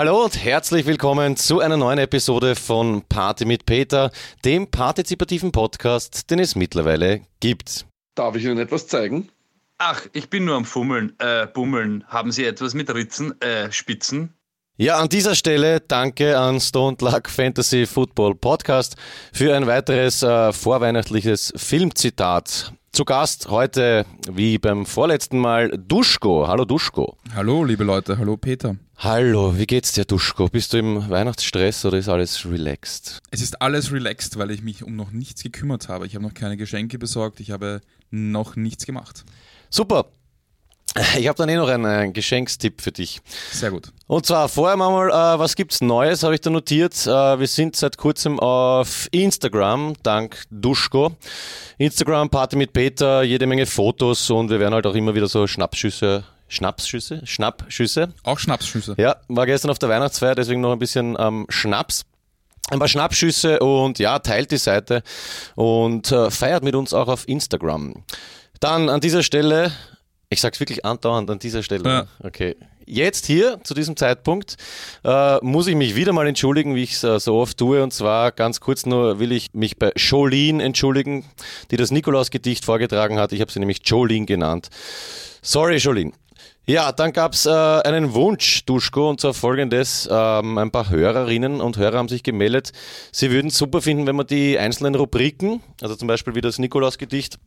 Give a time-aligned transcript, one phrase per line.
[0.00, 4.10] Hallo und herzlich willkommen zu einer neuen Episode von Party mit Peter,
[4.46, 7.84] dem partizipativen Podcast, den es mittlerweile gibt.
[8.14, 9.28] Darf ich Ihnen etwas zeigen?
[9.76, 12.02] Ach, ich bin nur am Fummeln, äh, Bummeln.
[12.08, 14.32] Haben Sie etwas mit Ritzen, äh, Spitzen?
[14.78, 18.96] Ja, an dieser Stelle danke an Stone Luck Fantasy Football Podcast
[19.34, 22.72] für ein weiteres äh, vorweihnachtliches Filmzitat.
[22.92, 26.48] Zu Gast heute, wie beim vorletzten Mal, Duschko.
[26.48, 27.18] Hallo Duschko.
[27.34, 28.16] Hallo, liebe Leute.
[28.16, 28.76] Hallo Peter.
[29.02, 30.48] Hallo, wie geht's dir, Duschko?
[30.48, 33.22] Bist du im Weihnachtsstress oder ist alles relaxed?
[33.30, 36.06] Es ist alles relaxed, weil ich mich um noch nichts gekümmert habe.
[36.06, 37.40] Ich habe noch keine Geschenke besorgt.
[37.40, 39.24] Ich habe noch nichts gemacht.
[39.70, 40.04] Super.
[41.18, 43.22] Ich habe dann eh noch einen, einen Geschenkstipp für dich.
[43.52, 43.90] Sehr gut.
[44.06, 46.94] Und zwar vorher mal, äh, was gibt's Neues, habe ich da notiert.
[47.06, 51.16] Äh, wir sind seit kurzem auf Instagram, dank Duschko.
[51.78, 55.46] Instagram, Party mit Peter, jede Menge Fotos und wir werden halt auch immer wieder so
[55.46, 57.22] Schnappschüsse Schnapsschüsse?
[57.24, 58.12] Schnappschüsse?
[58.22, 58.94] Auch Schnapsschüsse.
[58.98, 62.04] Ja, war gestern auf der Weihnachtsfeier, deswegen noch ein bisschen ähm, Schnaps.
[62.68, 65.02] Ein paar Schnappschüsse und ja, teilt die Seite
[65.54, 68.04] und äh, feiert mit uns auch auf Instagram.
[68.60, 69.72] Dann an dieser Stelle
[70.32, 71.88] ich sag's wirklich andauernd an dieser Stelle.
[71.88, 72.06] Ja.
[72.22, 72.56] Okay.
[72.86, 74.56] Jetzt hier, zu diesem Zeitpunkt,
[75.04, 77.82] äh, muss ich mich wieder mal entschuldigen, wie ich es äh, so oft tue.
[77.82, 81.24] Und zwar ganz kurz nur will ich mich bei Jolene entschuldigen,
[81.72, 83.32] die das Nikolaus-Gedicht vorgetragen hat.
[83.32, 84.68] Ich habe sie nämlich Jolene genannt.
[85.42, 86.12] Sorry, Jolene.
[86.66, 90.08] Ja, dann gab's äh, einen Wunsch, Duschko, und zwar folgendes.
[90.10, 92.72] Ähm, ein paar Hörerinnen und Hörer haben sich gemeldet.
[93.12, 97.38] Sie würden super finden, wenn man die einzelnen Rubriken, also zum Beispiel wie das Nikolaus-Gedicht,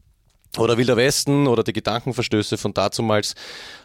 [0.58, 3.33] oder Wilder Westen oder die Gedankenverstöße von dazumals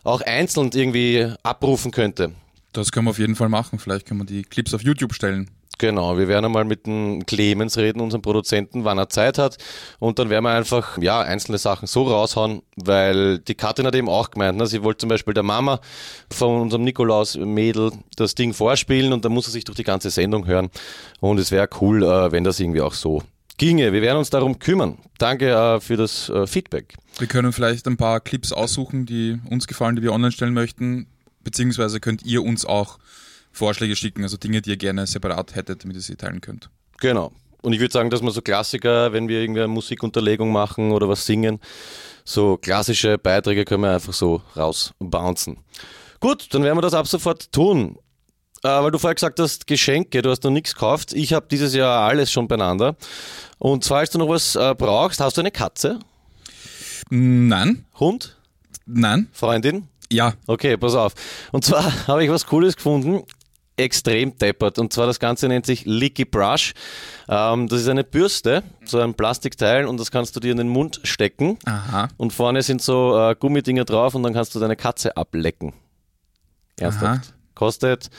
[0.05, 2.33] auch einzeln irgendwie abrufen könnte.
[2.73, 3.79] Das können wir auf jeden Fall machen.
[3.79, 5.51] Vielleicht können wir die Clips auf YouTube stellen.
[5.79, 9.59] Genau, wir werden einmal mit dem Clemens reden, unserem Produzenten, wann er Zeit hat.
[10.01, 14.09] Und dann werden wir einfach, ja, einzelne Sachen so raushauen, weil die Katrin hat eben
[14.09, 15.81] auch gemeint, ne, sie wollte zum Beispiel der Mama
[16.33, 20.49] von unserem Nikolaus-Mädel das Ding vorspielen und dann muss er sich durch die ganze Sendung
[20.49, 20.69] hören.
[21.21, 23.23] Und es wäre cool, äh, wenn das irgendwie auch so
[23.57, 23.93] ginge.
[23.93, 24.99] Wir werden uns darum kümmern.
[25.19, 26.95] Danke äh, für das äh, Feedback.
[27.19, 31.07] Wir können vielleicht ein paar Clips aussuchen, die uns gefallen, die wir online stellen möchten.
[31.45, 32.99] Beziehungsweise könnt ihr uns auch
[33.53, 36.71] Vorschläge schicken, also Dinge, die ihr gerne separat hättet, damit ihr sie teilen könnt.
[37.01, 37.33] Genau.
[37.63, 41.09] Und ich würde sagen, dass wir so Klassiker, wenn wir irgendwie eine Musikunterlegung machen oder
[41.09, 41.61] was singen,
[42.25, 45.59] so klassische Beiträge können wir einfach so rausbouncen.
[46.21, 47.99] Gut, dann werden wir das ab sofort tun.
[48.65, 51.13] Äh, weil du vorher gesagt hast, Geschenke, du hast noch nichts gekauft.
[51.13, 52.97] Ich habe dieses Jahr alles schon beieinander.
[53.59, 56.01] Und zwar, als du noch was äh, brauchst, hast du eine Katze?
[57.09, 57.87] Nein.
[57.99, 58.37] Hund?
[58.87, 59.29] Nein.
[59.33, 59.89] Freundin?
[60.11, 60.35] Ja.
[60.47, 61.15] Okay, pass auf.
[61.53, 63.23] Und zwar habe ich was Cooles gefunden.
[63.79, 64.79] Extrem deppert.
[64.79, 66.75] Und zwar das Ganze nennt sich Licky Brush.
[67.29, 70.69] Ähm, das ist eine Bürste, so ein Plastikteil, und das kannst du dir in den
[70.69, 71.59] Mund stecken.
[71.65, 72.09] Aha.
[72.17, 75.73] Und vorne sind so äh, Gummidinger drauf und dann kannst du deine Katze ablecken.
[76.79, 77.29] Ernsthaft.
[77.29, 77.35] Aha.
[77.55, 78.11] Kostet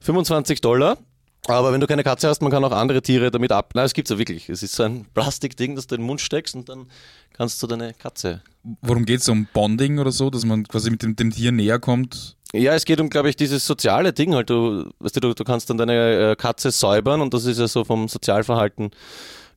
[0.00, 0.98] 25 Dollar.
[1.46, 3.72] Aber wenn du keine Katze hast, man kann auch andere Tiere damit ab.
[3.74, 4.48] Nein, es gibt es ja wirklich.
[4.48, 6.86] Es ist so ein Plastikding, das du in den Mund steckst und dann
[7.34, 8.42] kannst du deine Katze.
[8.80, 9.28] Worum geht es?
[9.28, 12.36] Um Bonding oder so, dass man quasi mit dem, dem Tier näher kommt?
[12.54, 14.48] Ja, es geht um, glaube ich, dieses soziale Ding halt.
[14.48, 17.84] Du, weißt du, du kannst dann deine äh, Katze säubern und das ist ja so
[17.84, 18.92] vom Sozialverhalten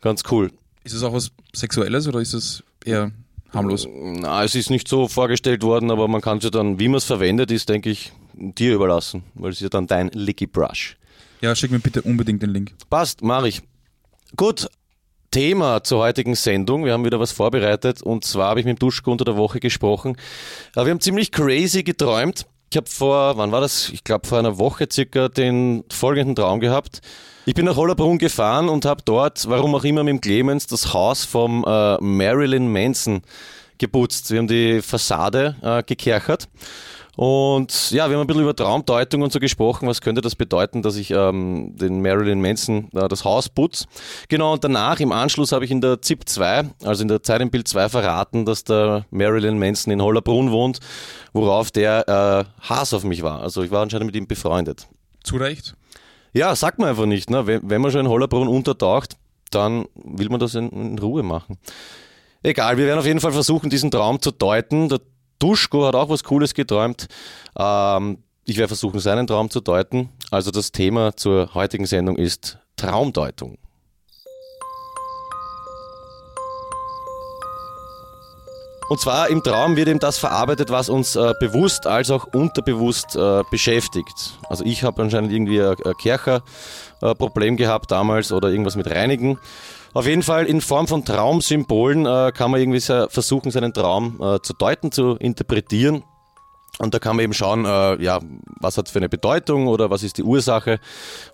[0.01, 0.51] ganz cool.
[0.83, 3.11] Ist es auch was Sexuelles oder ist es eher
[3.53, 3.87] harmlos?
[3.93, 6.97] Na, es ist nicht so vorgestellt worden, aber man kann es ja dann, wie man
[6.97, 10.97] es verwendet, ist, denke ich, dir überlassen, weil es ist ja dann dein Licky Brush.
[11.41, 12.73] Ja, schick mir bitte unbedingt den Link.
[12.89, 13.61] Passt, mache ich.
[14.35, 14.67] Gut,
[15.29, 16.83] Thema zur heutigen Sendung.
[16.83, 19.59] Wir haben wieder was vorbereitet und zwar habe ich mit dem Duschko unter der Woche
[19.59, 20.17] gesprochen.
[20.73, 22.47] Aber wir haben ziemlich crazy geträumt.
[22.69, 23.89] Ich habe vor, wann war das?
[23.89, 27.01] Ich glaube vor einer Woche circa den folgenden Traum gehabt.
[27.45, 30.93] Ich bin nach Hollerbrunn gefahren und habe dort, warum auch immer mit dem Clemens, das
[30.93, 33.21] Haus vom äh, Marilyn Manson
[33.77, 34.31] geputzt.
[34.31, 36.49] Wir haben die Fassade äh, gekerchert
[37.17, 39.87] und ja, wir haben ein bisschen über Traumdeutung und so gesprochen.
[39.87, 43.87] Was könnte das bedeuten, dass ich ähm, den Marilyn Manson äh, das Haus putz?
[44.29, 47.41] Genau, und danach im Anschluss habe ich in der ZIP 2, also in der Zeit
[47.41, 50.79] im Bild 2 verraten, dass der Marilyn Manson in Hollerbrunn wohnt,
[51.33, 53.41] worauf der äh, Hass auf mich war.
[53.41, 54.87] Also ich war anscheinend mit ihm befreundet.
[55.23, 55.75] Zu Recht?
[56.33, 57.31] Ja, sagt man einfach nicht.
[57.31, 57.47] Ne?
[57.47, 59.17] Wenn, wenn man schon in Hollerbrunn untertaucht,
[59.49, 61.57] dann will man das in, in Ruhe machen.
[62.43, 64.87] Egal, wir werden auf jeden Fall versuchen, diesen Traum zu deuten.
[64.87, 64.99] Der
[65.39, 67.07] Duschko hat auch was Cooles geträumt.
[67.57, 70.09] Ähm, ich werde versuchen, seinen Traum zu deuten.
[70.31, 73.57] Also das Thema zur heutigen Sendung ist Traumdeutung.
[78.89, 83.15] Und zwar im Traum wird eben das verarbeitet, was uns äh, bewusst als auch unterbewusst
[83.17, 84.37] äh, beschäftigt.
[84.49, 89.39] Also ich habe anscheinend irgendwie ein, ein Kercher-Problem gehabt damals oder irgendwas mit Reinigen.
[89.93, 94.39] Auf jeden Fall in Form von Traumsymbolen äh, kann man irgendwie versuchen, seinen Traum äh,
[94.41, 96.03] zu deuten, zu interpretieren.
[96.79, 98.19] Und da kann man eben schauen, äh, ja,
[98.61, 100.79] was hat für eine Bedeutung oder was ist die Ursache,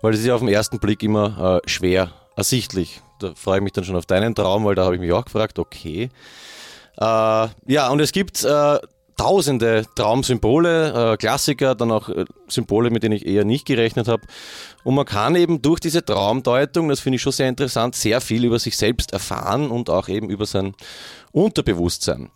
[0.00, 3.02] weil das ist ja auf den ersten Blick immer äh, schwer ersichtlich.
[3.20, 5.24] Da freue ich mich dann schon auf deinen Traum, weil da habe ich mich auch
[5.24, 6.10] gefragt, okay.
[6.98, 8.78] Äh, ja, und es gibt äh,
[9.16, 14.22] tausende Traumsymbole, äh, Klassiker, dann auch äh, Symbole, mit denen ich eher nicht gerechnet habe.
[14.82, 18.44] Und man kann eben durch diese Traumdeutung, das finde ich schon sehr interessant, sehr viel
[18.44, 20.74] über sich selbst erfahren und auch eben über sein
[21.32, 22.30] Unterbewusstsein.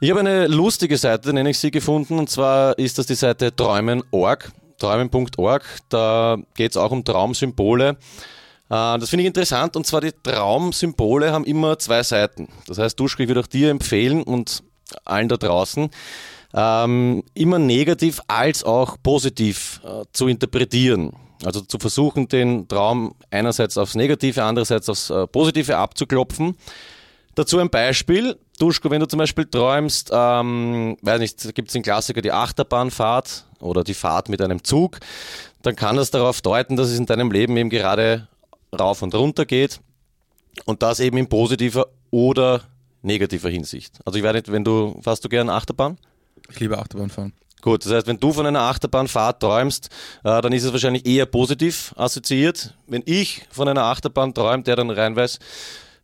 [0.00, 3.54] Ich habe eine lustige Seite, nenne ich sie, gefunden, und zwar ist das die Seite
[3.54, 5.64] träumen.org, träumen.org.
[5.88, 7.96] Da geht es auch um Traumsymbole.
[8.70, 12.48] Äh, das finde ich interessant, und zwar die Traumsymbole haben immer zwei Seiten.
[12.66, 14.62] Das heißt, Duschko, ich würde auch dir empfehlen und
[15.04, 15.90] allen da draußen,
[16.54, 21.12] ähm, immer negativ als auch positiv äh, zu interpretieren.
[21.44, 26.56] Also zu versuchen, den Traum einerseits aufs Negative, andererseits aufs äh, Positive abzuklopfen.
[27.34, 28.36] Dazu ein Beispiel.
[28.58, 33.46] Duschko, wenn du zum Beispiel träumst, ähm, weiß nicht, gibt es den Klassiker die Achterbahnfahrt
[33.60, 34.98] oder die Fahrt mit einem Zug,
[35.62, 38.26] dann kann das darauf deuten, dass es in deinem Leben eben gerade
[38.78, 39.80] rauf und runter geht
[40.64, 42.62] und das eben in positiver oder
[43.02, 43.98] negativer Hinsicht.
[44.04, 45.98] Also ich weiß nicht, wenn du, fährst du gerne Achterbahn?
[46.50, 47.32] Ich liebe Achterbahnfahren.
[47.60, 49.88] Gut, das heißt, wenn du von einer Achterbahnfahrt träumst,
[50.22, 52.74] äh, dann ist es wahrscheinlich eher positiv assoziiert.
[52.86, 55.38] Wenn ich von einer Achterbahn träume, der dann reinweis,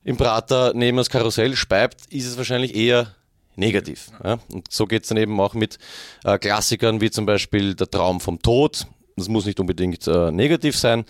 [0.03, 3.15] im Prater neben das Karussell speibt, ist es wahrscheinlich eher
[3.57, 4.11] negativ.
[4.23, 4.39] Ja?
[4.53, 5.79] Und so geht es dann eben auch mit
[6.25, 8.87] äh, Klassikern wie zum Beispiel der Traum vom Tod.
[9.17, 11.05] Das muss nicht unbedingt äh, negativ sein.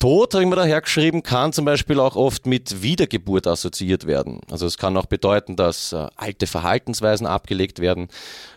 [0.00, 4.40] Tod, habe ich mir daher geschrieben, kann zum Beispiel auch oft mit Wiedergeburt assoziiert werden.
[4.50, 8.08] Also es kann auch bedeuten, dass äh, alte Verhaltensweisen abgelegt werden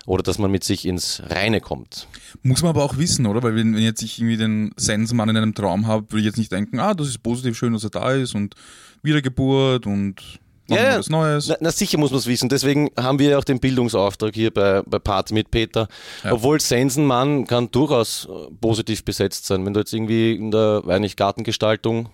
[0.06, 2.07] oder dass man mit sich ins Reine kommt.
[2.44, 3.44] Muss man aber auch wissen, oder?
[3.44, 6.38] Weil wenn, wenn jetzt ich irgendwie den Sensenmann in einem Traum habe, würde ich jetzt
[6.38, 8.56] nicht denken, ah, das ist positiv, schön, dass er da ist und
[9.01, 11.48] Wiedergeburt und ja, was Neues.
[11.48, 12.50] Na, na sicher muss man es wissen.
[12.50, 15.88] Deswegen haben wir auch den Bildungsauftrag hier bei, bei Party mit Peter.
[16.24, 16.33] Ja.
[16.33, 19.65] Obwohl Sensenmann kann durchaus äh, positiv besetzt sein.
[19.65, 22.10] Wenn du jetzt irgendwie in der weiß Gartengestaltung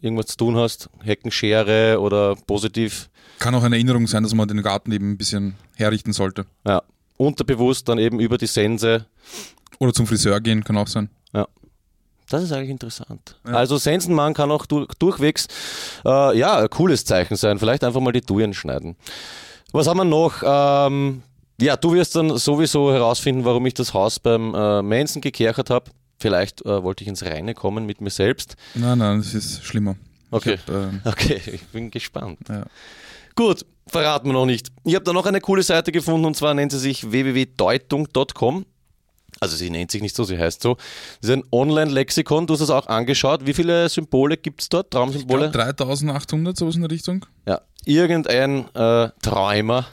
[0.00, 3.08] irgendwas zu tun hast, Heckenschere oder positiv.
[3.38, 6.46] Kann auch eine Erinnerung sein, dass man den Garten eben ein bisschen herrichten sollte.
[6.66, 6.82] Ja.
[7.16, 9.06] Unterbewusst dann eben über die Sense.
[9.78, 11.08] Oder zum Friseur gehen, kann auch sein.
[11.32, 11.48] Ja.
[12.28, 13.38] Das ist eigentlich interessant.
[13.46, 13.52] Ja.
[13.52, 15.46] Also Sensenmann kann auch durch, durchwegs
[16.04, 17.58] äh, ja, ein cooles Zeichen sein.
[17.58, 18.96] Vielleicht einfach mal die Duien schneiden.
[19.72, 20.42] Was haben wir noch?
[20.44, 21.22] Ähm,
[21.60, 25.90] ja, du wirst dann sowieso herausfinden, warum ich das Haus beim äh, Manson gekerchert habe.
[26.18, 28.56] Vielleicht äh, wollte ich ins Reine kommen mit mir selbst.
[28.74, 29.96] Nein, nein, das ist schlimmer.
[30.30, 32.38] Okay, ich hab, ähm, okay, ich bin gespannt.
[32.48, 32.64] Ja.
[33.36, 34.68] Gut, verraten wir noch nicht.
[34.84, 38.64] Ich habe da noch eine coole Seite gefunden und zwar nennt sie sich www.deutung.com.
[39.40, 40.76] Also sie nennt sich nicht so, sie heißt so.
[41.20, 43.46] Das ist ein Online-Lexikon, du hast es auch angeschaut.
[43.46, 45.46] Wie viele Symbole gibt es dort, Traumsymbole?
[45.46, 47.26] Ich glaub, 3800, sowas in der Richtung.
[47.46, 49.86] Ja, irgendein äh, Träumer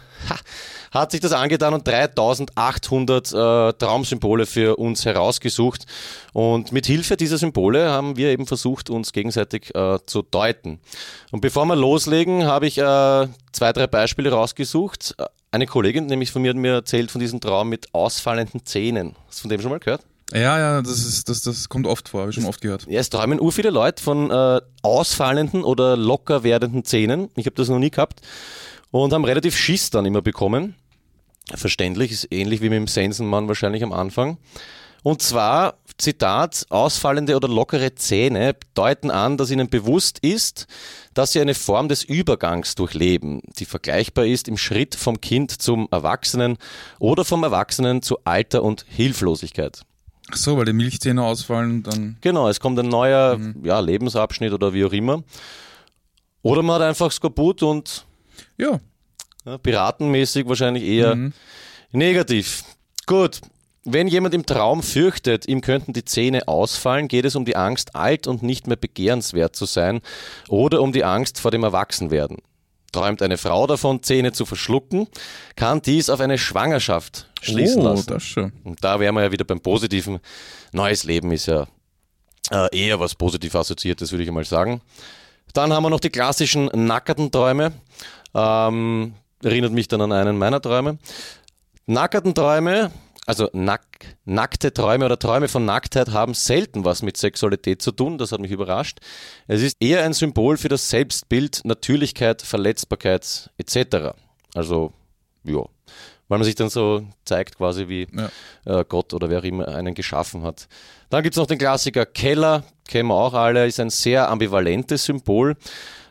[0.92, 5.86] hat sich das angetan und 3800 äh, Traumsymbole für uns herausgesucht.
[6.34, 10.80] Und mit Hilfe dieser Symbole haben wir eben versucht, uns gegenseitig äh, zu deuten.
[11.32, 15.16] Und bevor wir loslegen, habe ich äh, zwei, drei Beispiele rausgesucht.
[15.52, 19.16] Eine Kollegin, nämlich von mir, hat mir erzählt von diesem Traum mit ausfallenden Zähnen.
[19.28, 20.02] Hast du von dem schon mal gehört?
[20.34, 22.86] Ja, ja, das, ist, das, das kommt oft vor, habe ich schon oft gehört.
[22.88, 27.30] Ja, es träumen ur viele Leute von äh, ausfallenden oder locker werdenden Zähnen.
[27.36, 28.22] Ich habe das noch nie gehabt
[28.92, 30.76] und haben relativ Schiss dann immer bekommen.
[31.54, 34.38] Verständlich, ist ähnlich wie mit dem Sensenmann wahrscheinlich am Anfang.
[35.04, 40.68] Und zwar, Zitat, ausfallende oder lockere Zähne deuten an, dass ihnen bewusst ist,
[41.16, 45.88] dass sie eine Form des Übergangs durchleben, die vergleichbar ist im Schritt vom Kind zum
[45.92, 46.58] Erwachsenen
[47.00, 49.82] oder vom Erwachsenen zu Alter und Hilflosigkeit.
[50.32, 52.18] Ach so, weil die Milchzähne ausfallen, dann.
[52.22, 53.66] Genau, es kommt ein neuer mhm.
[53.66, 55.24] ja, Lebensabschnitt oder wie auch immer.
[56.44, 58.06] Oder man hat einfach Skorbut und
[58.58, 58.80] ja.
[59.46, 59.58] ja.
[59.58, 61.34] piratenmäßig wahrscheinlich eher mhm.
[61.92, 62.64] negativ.
[63.06, 63.42] Gut,
[63.84, 67.96] wenn jemand im Traum fürchtet, ihm könnten die Zähne ausfallen, geht es um die Angst,
[67.96, 70.02] alt und nicht mehr begehrenswert zu sein
[70.50, 72.38] oder um die Angst vor dem Erwachsenwerden.
[72.92, 75.08] Träumt eine Frau davon, Zähne zu verschlucken,
[75.56, 78.08] kann dies auf eine Schwangerschaft schließen oh, lassen.
[78.08, 78.52] Das schon.
[78.64, 80.20] Und da wären wir ja wieder beim Positiven.
[80.74, 81.68] Neues Leben ist ja
[82.52, 84.82] äh, eher was positiv assoziiertes, würde ich mal sagen.
[85.54, 87.74] Dann haben wir noch die klassischen nackerten Träume.
[88.34, 90.98] Ähm, erinnert mich dann an einen meiner Träume.
[91.86, 92.92] Nackerten Träume
[93.28, 93.86] also nack,
[94.26, 98.42] nackte Träume oder Träume von Nacktheit haben selten was mit Sexualität zu tun, das hat
[98.42, 99.00] mich überrascht.
[99.48, 104.18] Es ist eher ein Symbol für das Selbstbild, Natürlichkeit, Verletzbarkeit etc.
[104.56, 104.92] Also,
[105.44, 105.60] ja,
[106.28, 108.80] weil man sich dann so zeigt, quasi wie ja.
[108.80, 110.68] äh, Gott oder wer auch immer einen geschaffen hat.
[111.10, 115.06] Dann gibt es noch den Klassiker Keller, kennen wir auch alle, ist ein sehr ambivalentes
[115.06, 115.56] Symbol.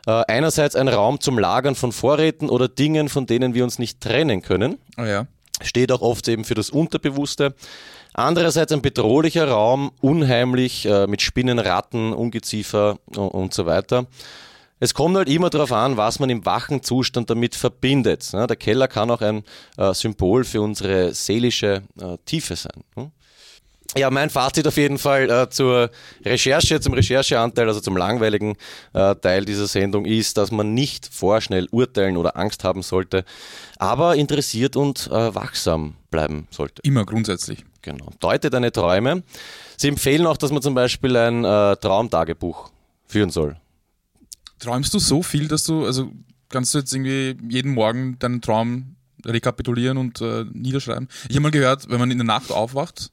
[0.07, 4.01] Äh, einerseits ein Raum zum Lagern von Vorräten oder Dingen, von denen wir uns nicht
[4.01, 4.77] trennen können.
[4.97, 5.27] Oh ja.
[5.61, 7.53] steht auch oft eben für das Unterbewusste.
[8.13, 14.07] Andererseits ein bedrohlicher Raum, unheimlich, äh, mit Spinnen, Ratten, Ungeziefer und, und so weiter.
[14.79, 18.33] Es kommt halt immer darauf an, was man im wachen Zustand damit verbindet.
[18.33, 19.43] Der Keller kann auch ein
[19.77, 22.83] äh, Symbol für unsere seelische äh, Tiefe sein.
[23.97, 25.89] Ja, mein Fazit auf jeden Fall äh, zur
[26.23, 28.55] Recherche, zum Rechercheanteil, also zum langweiligen
[28.93, 33.25] äh, Teil dieser Sendung ist, dass man nicht vorschnell urteilen oder Angst haben sollte,
[33.77, 36.81] aber interessiert und äh, wachsam bleiben sollte.
[36.83, 37.65] Immer grundsätzlich.
[37.81, 38.11] Genau.
[38.19, 39.23] Deute deine Träume.
[39.75, 42.71] Sie empfehlen auch, dass man zum Beispiel ein äh, Traumtagebuch
[43.05, 43.57] führen soll.
[44.59, 46.11] Träumst du so viel, dass du, also
[46.47, 48.95] kannst du jetzt irgendwie jeden Morgen deinen Traum
[49.25, 51.09] rekapitulieren und äh, niederschreiben?
[51.27, 53.11] Ich habe mal gehört, wenn man in der Nacht aufwacht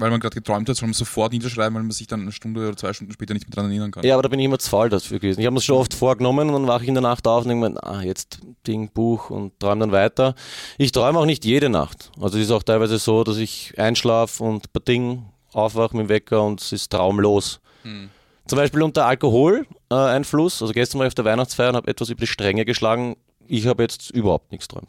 [0.00, 2.66] weil man gerade geträumt hat, soll man sofort niederschreiben, weil man sich dann eine Stunde
[2.66, 4.04] oder zwei Stunden später nicht mehr dran erinnern kann.
[4.04, 5.40] Ja, aber da bin ich immer zu faul dafür gewesen.
[5.40, 7.48] Ich habe es schon oft vorgenommen und dann wache ich in der Nacht auf und
[7.50, 10.34] denke mir, ah, jetzt Ding, Buch und träume dann weiter.
[10.78, 12.10] Ich träume auch nicht jede Nacht.
[12.20, 16.08] Also es ist auch teilweise so, dass ich einschlafe und bei Ding aufwache mit dem
[16.08, 17.60] Wecker und es ist traumlos.
[17.82, 18.10] Hm.
[18.46, 20.62] Zum Beispiel unter Alkoholeinfluss.
[20.62, 23.16] also gestern war ich auf der Weihnachtsfeier und habe etwas über die Stränge geschlagen.
[23.46, 24.88] Ich habe jetzt überhaupt nichts träumt.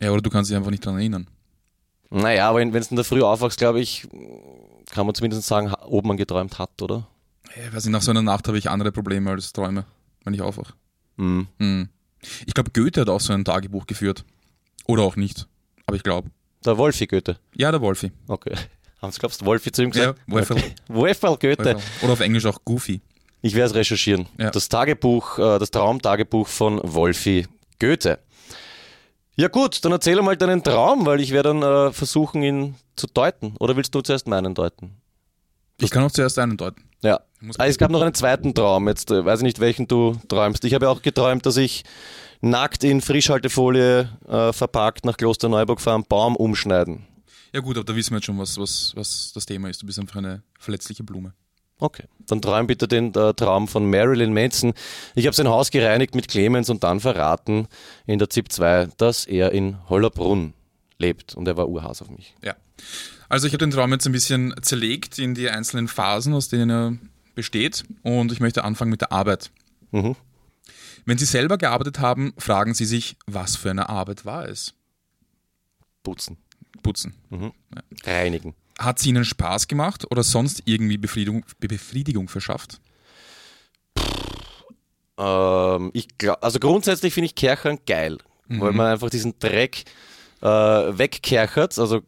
[0.00, 1.28] Ja, oder du kannst dich einfach nicht dran erinnern.
[2.10, 4.08] Naja, aber wenn du in der Früh aufwachst, glaube ich,
[4.90, 7.06] kann man zumindest sagen, ob man geträumt hat, oder?
[7.56, 9.84] Ja, weiß nicht, nach so einer Nacht habe ich andere Probleme als Träume,
[10.24, 10.74] wenn ich aufwache.
[11.16, 11.46] Mhm.
[11.58, 11.88] Mhm.
[12.46, 14.24] Ich glaube, Goethe hat auch so ein Tagebuch geführt.
[14.86, 15.46] Oder auch nicht.
[15.86, 16.30] Aber ich glaube.
[16.64, 17.38] Der Wolfi Goethe?
[17.54, 18.10] Ja, der Wolfi.
[18.26, 18.54] Okay.
[19.02, 20.18] Haben Sie, glaubst du, Wolfi zu ihm gesagt?
[20.18, 20.56] Ja, Wolfel.
[20.58, 20.74] Okay.
[20.88, 21.64] Wolfel Goethe.
[21.64, 21.82] Wolfel.
[22.02, 23.00] Oder auf Englisch auch Goofy.
[23.40, 24.26] Ich werde es recherchieren.
[24.38, 24.50] Ja.
[24.50, 27.46] Das Tagebuch, äh, das Traumtagebuch von Wolfi
[27.78, 28.18] Goethe.
[29.40, 33.06] Ja gut, dann erzähl mal deinen Traum, weil ich werde dann äh, versuchen, ihn zu
[33.06, 33.54] deuten.
[33.58, 35.00] Oder willst du zuerst meinen deuten?
[35.78, 36.84] Ich kann auch zuerst einen deuten.
[37.00, 37.20] Ja.
[37.56, 38.86] Ah, es gab noch einen zweiten Traum.
[38.86, 40.62] Jetzt äh, weiß ich nicht, welchen du träumst.
[40.66, 41.84] Ich habe auch geträumt, dass ich
[42.42, 47.06] nackt in Frischhaltefolie äh, verpackt nach Klosterneuburg fahre, einen Baum umschneiden.
[47.54, 49.80] Ja gut, aber da wissen wir jetzt schon, was, was, was das Thema ist.
[49.80, 51.32] Du bist einfach eine verletzliche Blume.
[51.80, 54.74] Okay, dann träum bitte den äh, Traum von Marilyn Manson.
[55.14, 57.66] Ich habe sein Haus gereinigt mit Clemens und dann verraten
[58.06, 60.52] in der ZIP 2, dass er in Hollerbrunn
[60.98, 62.34] lebt und er war Urhaus auf mich.
[62.42, 62.54] Ja,
[63.28, 66.70] also ich habe den Traum jetzt ein bisschen zerlegt in die einzelnen Phasen, aus denen
[66.70, 66.96] er
[67.34, 69.50] besteht und ich möchte anfangen mit der Arbeit.
[69.90, 70.16] Mhm.
[71.06, 74.74] Wenn Sie selber gearbeitet haben, fragen Sie sich, was für eine Arbeit war es?
[76.02, 76.36] Putzen.
[76.82, 77.14] Putzen.
[77.30, 77.52] Mhm.
[77.74, 77.82] Ja.
[78.04, 78.54] Reinigen.
[78.80, 82.80] Hat sie Ihnen Spaß gemacht oder sonst irgendwie Befriedigung, Befriedigung verschafft?
[85.18, 88.16] Ähm, ich glaub, also grundsätzlich finde ich Kerchern geil,
[88.48, 88.60] mhm.
[88.60, 89.84] weil man einfach diesen Dreck
[90.40, 91.78] äh, wegkerchert.
[91.78, 92.00] Also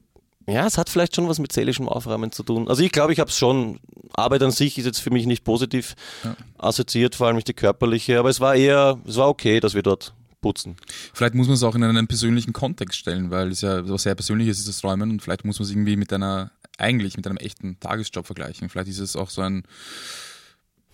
[0.48, 2.68] ja, es hat vielleicht schon was mit seelischem Aufräumen zu tun.
[2.68, 3.78] Also ich glaube, ich habe es schon.
[4.14, 6.36] Arbeit an sich ist jetzt für mich nicht positiv ja.
[6.58, 9.82] assoziiert, vor allem nicht die körperliche, aber es war eher, es war okay, dass wir
[9.82, 10.12] dort
[10.42, 10.76] putzen.
[11.14, 14.14] Vielleicht muss man es auch in einen persönlichen Kontext stellen, weil es ja was sehr
[14.14, 17.36] Persönliches ist, das Räumen und vielleicht muss man es irgendwie mit einer eigentlich mit einem
[17.36, 18.68] echten Tagesjob vergleichen.
[18.68, 19.64] Vielleicht ist es auch so ein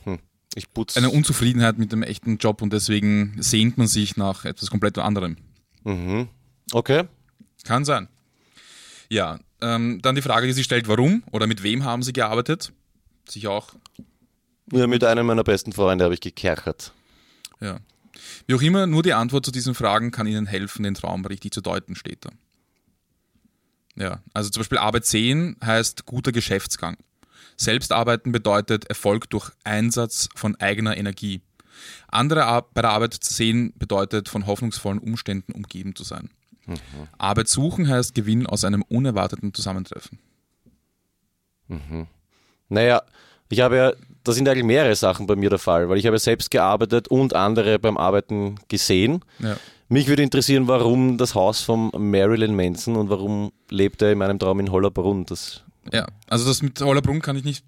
[0.05, 0.19] hm,
[0.97, 5.37] eine Unzufriedenheit mit dem echten Job und deswegen sehnt man sich nach etwas komplett anderem.
[5.85, 6.29] Mhm.
[6.73, 7.05] Okay.
[7.65, 8.09] Kann sein.
[9.09, 12.73] Ja, ähm, dann die Frage, die sich stellt, warum oder mit wem haben Sie gearbeitet?
[13.29, 13.75] Sich auch.
[14.73, 16.93] Ja, mit einem meiner besten Freunde habe ich gekerchert.
[17.61, 17.79] Ja.
[18.47, 21.53] Wie auch immer, nur die Antwort zu diesen Fragen kann Ihnen helfen, den Traum richtig
[21.53, 22.31] zu deuten, steht da.
[23.99, 26.97] Ja, also zum Beispiel Arbeit sehen heißt guter Geschäftsgang.
[27.57, 31.41] Selbstarbeiten bedeutet Erfolg durch Einsatz von eigener Energie.
[32.07, 36.31] Andere Ar bei der Arbeit sehen bedeutet von hoffnungsvollen Umständen umgeben zu sein.
[36.67, 36.79] Mhm.
[37.17, 40.19] Arbeit suchen heißt Gewinn aus einem unerwarteten Zusammentreffen.
[41.67, 42.07] Mhm.
[42.69, 43.03] Naja,
[43.49, 46.19] ich habe ja, da sind eigentlich mehrere Sachen bei mir der Fall, weil ich habe
[46.19, 49.25] selbst gearbeitet und andere beim Arbeiten gesehen.
[49.39, 49.57] Ja.
[49.89, 54.39] Mich würde interessieren, warum das Haus von Marilyn Manson und warum lebt er in meinem
[54.39, 55.25] Traum in Hollerbrunn.
[55.25, 57.65] Das ja, also das mit Hollerbrunn kann ich nicht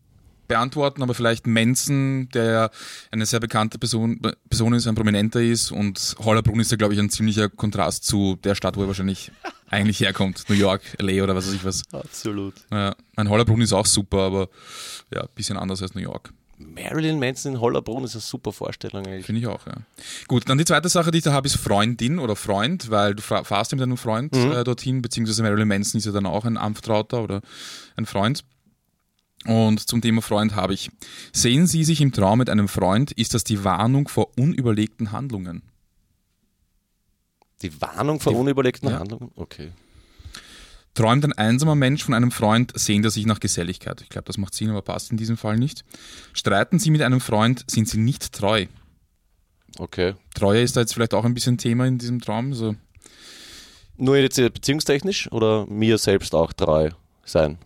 [0.49, 2.71] beantworten, aber vielleicht Manson, der ja
[3.13, 7.01] eine sehr bekannte Person, Person ist, ein Prominenter ist und Hollerbrunn ist ja, glaube ich,
[7.01, 9.31] ein ziemlicher Kontrast zu der Stadt, wo er wahrscheinlich
[9.71, 10.45] eigentlich herkommt.
[10.49, 11.85] New York, LA oder was weiß ich was.
[11.93, 12.55] Absolut.
[12.73, 14.49] Ja, mein Hollerbrunn ist auch super, aber
[15.15, 16.33] ja, ein bisschen anders als New York.
[16.61, 19.27] Marilyn Manson in Hollerbrunn ist eine super Vorstellung eigentlich.
[19.27, 19.75] Finde ich auch, ja.
[20.29, 23.23] Gut, dann die zweite Sache, die ich da habe, ist Freundin oder Freund, weil du
[23.23, 24.53] fahrst mit einem Freund mhm.
[24.53, 27.41] äh, dorthin, beziehungsweise Marilyn Manson ist ja dann auch ein Amttrauter oder
[27.97, 28.45] ein Freund.
[29.47, 30.91] Und zum Thema Freund habe ich.
[31.33, 35.63] Sehen Sie sich im Traum mit einem Freund, ist das die Warnung vor unüberlegten Handlungen?
[37.63, 38.99] Die Warnung vor die, unüberlegten ja.
[38.99, 39.31] Handlungen?
[39.35, 39.73] Okay.
[40.95, 44.01] Träumt ein einsamer Mensch von einem Freund, sehnt er sich nach Geselligkeit.
[44.03, 45.85] Ich glaube, das macht Sinn, aber passt in diesem Fall nicht.
[46.33, 48.67] Streiten Sie mit einem Freund, sind Sie nicht treu.
[49.79, 50.15] Okay.
[50.35, 52.49] Treue ist da jetzt vielleicht auch ein bisschen Thema in diesem Traum.
[52.51, 52.75] Also
[53.97, 56.91] Nur jetzt beziehungstechnisch oder mir selbst auch treu
[57.25, 57.59] sein?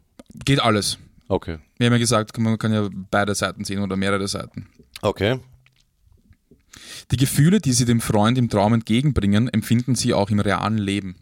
[0.44, 0.98] Geht alles.
[1.28, 1.58] Okay.
[1.78, 4.68] Wir haben ja gesagt, man kann ja beide Seiten sehen oder mehrere Seiten.
[5.00, 5.40] Okay.
[7.10, 11.16] Die Gefühle, die Sie dem Freund im Traum entgegenbringen, empfinden Sie auch im realen Leben.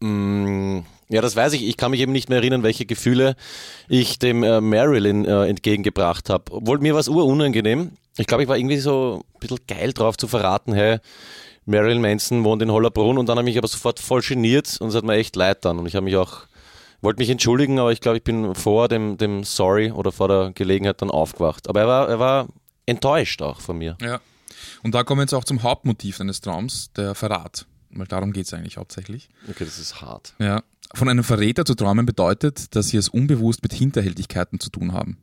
[0.00, 1.66] Mm, ja, das weiß ich.
[1.66, 3.36] Ich kann mich eben nicht mehr erinnern, welche Gefühle
[3.88, 6.52] ich dem äh, Marilyn äh, entgegengebracht habe.
[6.52, 7.92] Obwohl mir war es urunangenehm.
[8.16, 10.98] Ich glaube, ich war irgendwie so ein bisschen geil drauf zu verraten, hey,
[11.66, 14.88] Marilyn Manson wohnt in Hollerbrunn und dann habe ich mich aber sofort voll geniert und
[14.88, 15.78] es hat mir echt leid dann.
[15.78, 16.42] Und ich habe mich auch,
[17.00, 20.52] wollte mich entschuldigen, aber ich glaube, ich bin vor dem, dem Sorry oder vor der
[20.54, 21.68] Gelegenheit dann aufgewacht.
[21.68, 22.48] Aber er war, er war
[22.86, 23.96] enttäuscht auch von mir.
[24.00, 24.20] Ja.
[24.82, 27.66] Und da kommen wir jetzt auch zum Hauptmotiv deines Traums, der Verrat.
[27.92, 29.28] Weil darum geht es eigentlich hauptsächlich.
[29.48, 30.34] Okay, das ist hart.
[30.38, 30.62] Ja.
[30.94, 35.18] Von einem Verräter zu träumen bedeutet, dass sie es unbewusst mit Hinterhältigkeiten zu tun haben.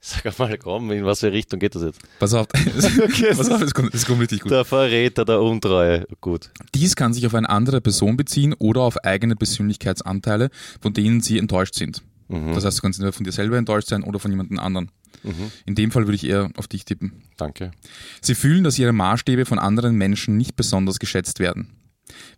[0.00, 2.00] Sag mal, komm, in was für Richtung geht das jetzt?
[2.20, 2.46] Pass auf,
[3.02, 4.52] Okay, pass auf, das kommt, das kommt richtig gut.
[4.52, 6.06] Der Verräter der Untreue.
[6.20, 6.50] Gut.
[6.74, 11.38] Dies kann sich auf eine andere Person beziehen oder auf eigene Persönlichkeitsanteile, von denen sie
[11.38, 12.02] enttäuscht sind.
[12.28, 14.90] Das heißt, du kannst entweder von dir selber enttäuscht sein oder von jemandem anderen.
[15.64, 17.22] In dem Fall würde ich eher auf dich tippen.
[17.38, 17.70] Danke.
[18.20, 21.77] Sie fühlen, dass ihre Maßstäbe von anderen Menschen nicht besonders geschätzt werden.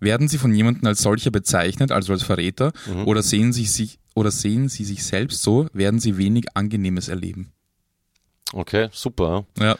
[0.00, 2.72] Werden sie von jemandem als solcher bezeichnet, also als Verräter,
[3.06, 7.52] oder, sehen sie sich, oder sehen sie sich selbst so, werden sie wenig Angenehmes erleben.
[8.52, 9.44] Okay, super.
[9.60, 9.76] Ja.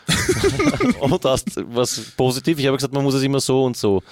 [1.01, 2.59] Und hast was positiv.
[2.59, 4.03] Ich habe gesagt, man muss es immer so und so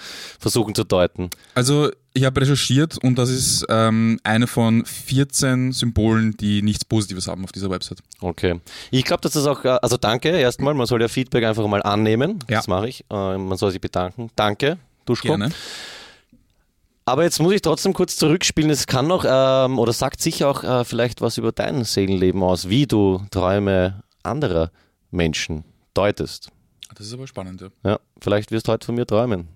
[0.41, 1.31] versuchen zu deuten.
[1.55, 7.29] Also ich habe recherchiert und das ist ähm, eine von 14 Symbolen, die nichts Positives
[7.29, 7.99] haben auf dieser Website.
[8.21, 8.61] Okay.
[8.91, 11.83] Ich glaube, dass das auch, äh, also danke erstmal, man soll ja Feedback einfach mal
[11.83, 12.41] annehmen.
[12.49, 12.57] Ja.
[12.57, 13.05] Das mache ich.
[13.11, 14.31] Äh, Man soll sich bedanken.
[14.35, 14.79] Danke,
[15.09, 15.29] Duschko.
[15.29, 15.51] Gerne.
[17.05, 18.71] Aber jetzt muss ich trotzdem kurz zurückspielen.
[18.71, 22.69] Es kann noch, ähm, oder sagt sicher auch äh, vielleicht was über dein Seelenleben aus,
[22.69, 24.71] wie du Träume anderer
[25.11, 26.51] Menschen deutest.
[26.95, 27.69] Das ist aber spannend, ja.
[27.85, 29.49] Ja, vielleicht wirst du heute von mir träumen,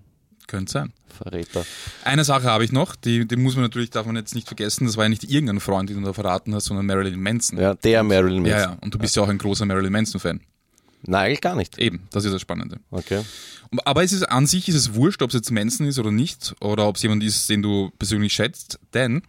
[0.47, 0.93] Könnte sein.
[1.07, 1.63] Verräter.
[2.03, 4.85] Eine Sache habe ich noch, die, die muss man natürlich, darf man jetzt nicht vergessen,
[4.85, 7.59] das war ja nicht irgendein Freund, den du da verraten hast, sondern Marilyn Manson.
[7.59, 8.59] Ja, der Marilyn Manson.
[8.59, 8.77] ja, ja.
[8.81, 10.41] Und du bist ja auch ein großer Marilyn Manson-Fan.
[11.05, 11.77] Nein, eigentlich gar nicht.
[11.77, 12.79] Eben, das ist das Spannende.
[12.91, 13.23] Okay.
[13.85, 16.55] Aber es ist an sich ist es wurscht, ob es jetzt Manson ist oder nicht,
[16.61, 19.23] oder ob es jemand ist, den du persönlich schätzt, denn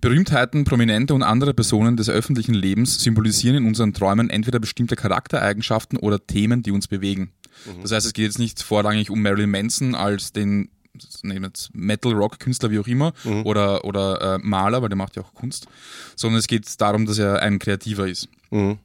[0.00, 5.98] Berühmtheiten, Prominente und andere Personen des öffentlichen Lebens symbolisieren in unseren Träumen entweder bestimmte Charaktereigenschaften
[5.98, 7.30] oder Themen, die uns bewegen.
[7.80, 10.68] Das heißt, es geht jetzt nicht vorrangig um Marilyn Manson als den
[11.22, 14.96] nehmen wir jetzt Metal, Rock, Künstler, wie auch immer, oder, oder äh, Maler, weil der
[14.98, 15.66] macht ja auch Kunst,
[16.16, 18.28] sondern es geht darum, dass er ein Kreativer ist.
[18.50, 18.78] Mhm.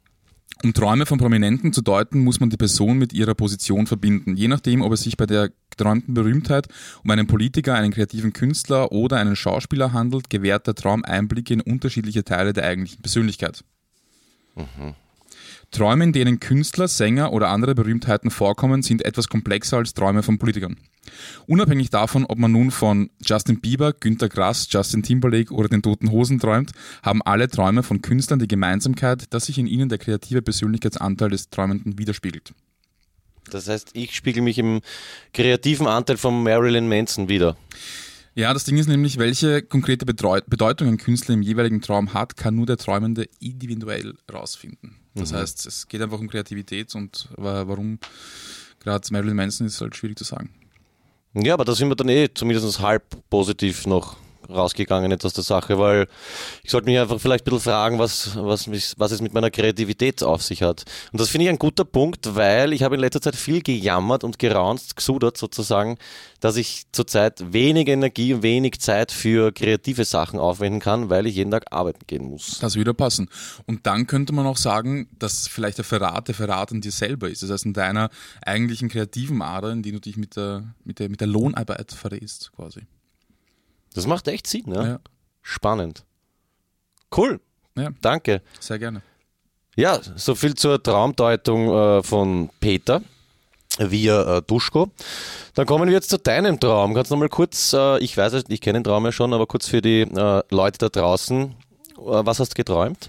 [0.64, 4.36] Um Träume von Prominenten zu deuten, muss man die Person mit ihrer Position verbinden.
[4.36, 6.68] Je nachdem, ob es sich bei der geträumten Berühmtheit
[7.04, 11.62] um einen Politiker, einen kreativen Künstler oder einen Schauspieler handelt, gewährt der Traum Einblicke in
[11.62, 13.64] unterschiedliche Teile der eigentlichen Persönlichkeit.
[15.72, 20.40] Träume, in denen Künstler, Sänger oder andere Berühmtheiten vorkommen, sind etwas komplexer als Träume von
[20.40, 20.78] Politikern.
[21.46, 26.12] Unabhängig davon, ob man nun von Justin Bieber, Günter Grass, Justin Timberlake oder den Toten
[26.12, 26.72] Hosen träumt,
[27.04, 31.50] haben alle Träume von Künstlern die Gemeinsamkeit, dass sich in ihnen der kreative Persönlichkeitsanteil des
[31.50, 32.54] Träumenden widerspiegelt.
[33.50, 34.82] Das heißt, ich spiegel mich im
[35.34, 37.56] kreativen Anteil von Marilyn Manson wieder.
[38.36, 42.56] Ja, das Ding ist nämlich, welche konkrete Bedeutung ein Künstler im jeweiligen Traum hat, kann
[42.56, 44.98] nur der Träumende individuell rausfinden.
[45.16, 47.98] Das heißt, es geht einfach um Kreativität und wa- warum
[48.80, 50.52] gerade Marilyn Manson ist halt schwierig zu sagen.
[51.34, 54.18] Ja, aber da sind wir dann eh zumindest halb positiv noch
[54.50, 56.08] rausgegangen jetzt aus der Sache, weil
[56.64, 59.52] ich sollte mich einfach vielleicht ein bisschen fragen, was, was, mich, was es mit meiner
[59.52, 60.86] Kreativität auf sich hat.
[61.12, 64.24] Und das finde ich ein guter Punkt, weil ich habe in letzter Zeit viel gejammert
[64.24, 65.98] und geraunzt, gesudert sozusagen,
[66.40, 71.36] dass ich zurzeit wenig Energie und wenig Zeit für kreative Sachen aufwenden kann, weil ich
[71.36, 72.60] jeden Tag arbeiten gehen muss.
[72.60, 73.30] Das würde passen.
[73.66, 77.30] Und dann könnte man auch sagen, dass vielleicht der Verrat der Verrat an dir selber
[77.30, 77.44] ist.
[77.44, 78.10] Das heißt, in deiner
[78.46, 82.52] eigentlichen kreativen Ader, in die du dich mit der, mit der, mit der Lohnarbeit verrätst,
[82.56, 82.82] quasi.
[83.94, 84.88] Das macht echt Sinn, ja?
[84.88, 85.00] Ja.
[85.42, 86.04] Spannend.
[87.16, 87.40] Cool.
[87.76, 88.42] Ja, Danke.
[88.60, 89.02] sehr gerne.
[89.76, 93.02] Ja, so viel zur Traumdeutung äh, von Peter
[93.78, 94.90] via äh, Duschko.
[95.54, 96.96] Dann kommen wir jetzt zu deinem Traum.
[96.96, 99.34] Kannst du noch mal kurz, äh, ich weiß es, ich kenne den Traum ja schon,
[99.34, 101.54] aber kurz für die äh, Leute da draußen, äh,
[101.98, 103.08] was hast du geträumt?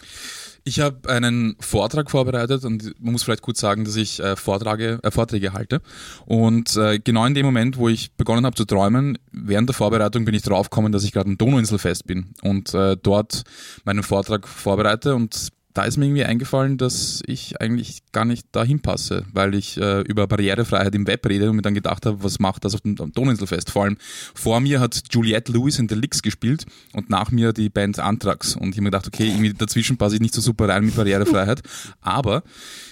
[0.68, 4.98] Ich habe einen Vortrag vorbereitet und man muss vielleicht kurz sagen, dass ich äh, Vortrage,
[5.02, 5.80] äh, Vorträge halte.
[6.26, 10.26] Und äh, genau in dem Moment, wo ich begonnen habe zu träumen, während der Vorbereitung
[10.26, 13.44] bin ich draufgekommen, dass ich gerade am Donauinselfest bin und äh, dort
[13.84, 18.80] meinen Vortrag vorbereite und da ist mir irgendwie eingefallen, dass ich eigentlich gar nicht dahin
[18.80, 22.40] passe, weil ich äh, über Barrierefreiheit im Web rede und mir dann gedacht habe, was
[22.40, 23.70] macht das auf dem am Donauinselfest?
[23.70, 23.96] Vor allem
[24.34, 28.56] vor mir hat Juliette Lewis and the Licks gespielt und nach mir die Band Anthrax.
[28.56, 30.96] Und ich habe mir gedacht, okay, irgendwie dazwischen passe ich nicht so super rein mit
[30.96, 31.62] Barrierefreiheit.
[32.00, 32.42] Aber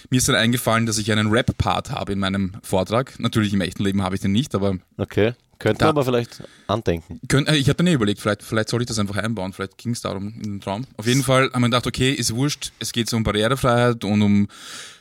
[0.09, 3.19] mir ist dann eingefallen, dass ich einen Rap-Part habe in meinem Vortrag.
[3.19, 5.33] Natürlich im echten Leben habe ich den nicht, aber Okay.
[5.59, 7.19] Könnte man aber vielleicht andenken.
[7.27, 9.91] Könnt, äh, ich habe mir überlegt, vielleicht, vielleicht soll ich das einfach einbauen, vielleicht ging
[9.91, 10.85] es darum in den Traum.
[10.97, 14.21] Auf jeden Fall haben wir gedacht, okay, ist wurscht, es geht so um Barrierefreiheit und
[14.21, 14.47] um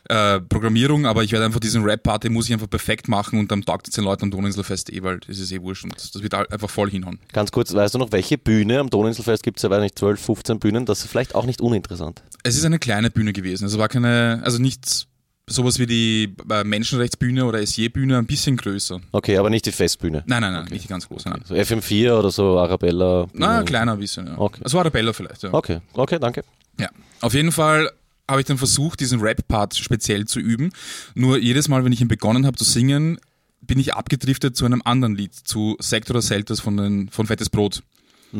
[0.08, 3.62] äh, Programmierung, aber ich werde einfach diesen Rap-Party, muss ich einfach perfekt machen und dann
[3.62, 6.34] taugt es den Leuten am Donauinselfest eh, weil es ist eh wurscht und das wird
[6.34, 7.18] einfach voll hinhauen.
[7.32, 10.20] Ganz kurz, weißt du noch, welche Bühne am Donauinselfest gibt es ja, weiß nicht, 12,
[10.20, 10.86] 15 Bühnen?
[10.86, 12.22] Das ist vielleicht auch nicht uninteressant.
[12.42, 15.08] Es ist eine kleine Bühne gewesen, also war keine, also nicht
[15.48, 19.00] sowas wie die äh, Menschenrechtsbühne oder SJ-Bühne, ein bisschen größer.
[19.12, 20.24] Okay, aber nicht die Festbühne.
[20.26, 21.42] Nein, nein, nein, nicht die ganz große, nein.
[21.44, 23.28] So FM4 oder so, Arabella.
[23.32, 23.64] Na, Bühne.
[23.64, 24.38] kleiner ein bisschen, ja.
[24.38, 24.60] Okay.
[24.64, 25.54] Also Arabella vielleicht, ja.
[25.54, 26.42] Okay, okay, danke.
[26.80, 26.88] Ja,
[27.20, 27.90] auf jeden Fall
[28.28, 30.72] habe ich dann versucht, diesen Rap-Part speziell zu üben.
[31.14, 33.18] Nur jedes Mal, wenn ich ihn begonnen habe zu singen,
[33.60, 37.82] bin ich abgedriftet zu einem anderen Lied, zu Sector Selters von, den, von Fettes Brot.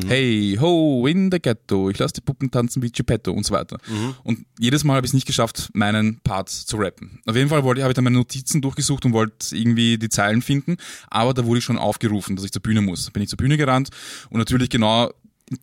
[0.06, 3.78] Hey, ho, in the ghetto, ich lasse die Puppen tanzen wie Geppetto und so weiter.
[4.24, 7.20] Und jedes Mal habe ich es nicht geschafft, meinen Part zu rappen.
[7.26, 10.42] Auf jeden Fall wollte, habe ich dann meine Notizen durchgesucht und wollte irgendwie die Zeilen
[10.42, 10.76] finden,
[11.08, 13.10] aber da wurde ich schon aufgerufen, dass ich zur Bühne muss.
[13.10, 13.90] Bin ich zur Bühne gerannt
[14.30, 15.10] und natürlich genau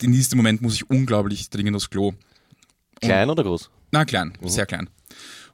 [0.01, 2.13] in diesem Moment muss ich unglaublich dringend aufs Klo.
[3.01, 3.69] Klein oder groß?
[3.91, 4.89] Na, klein, sehr klein.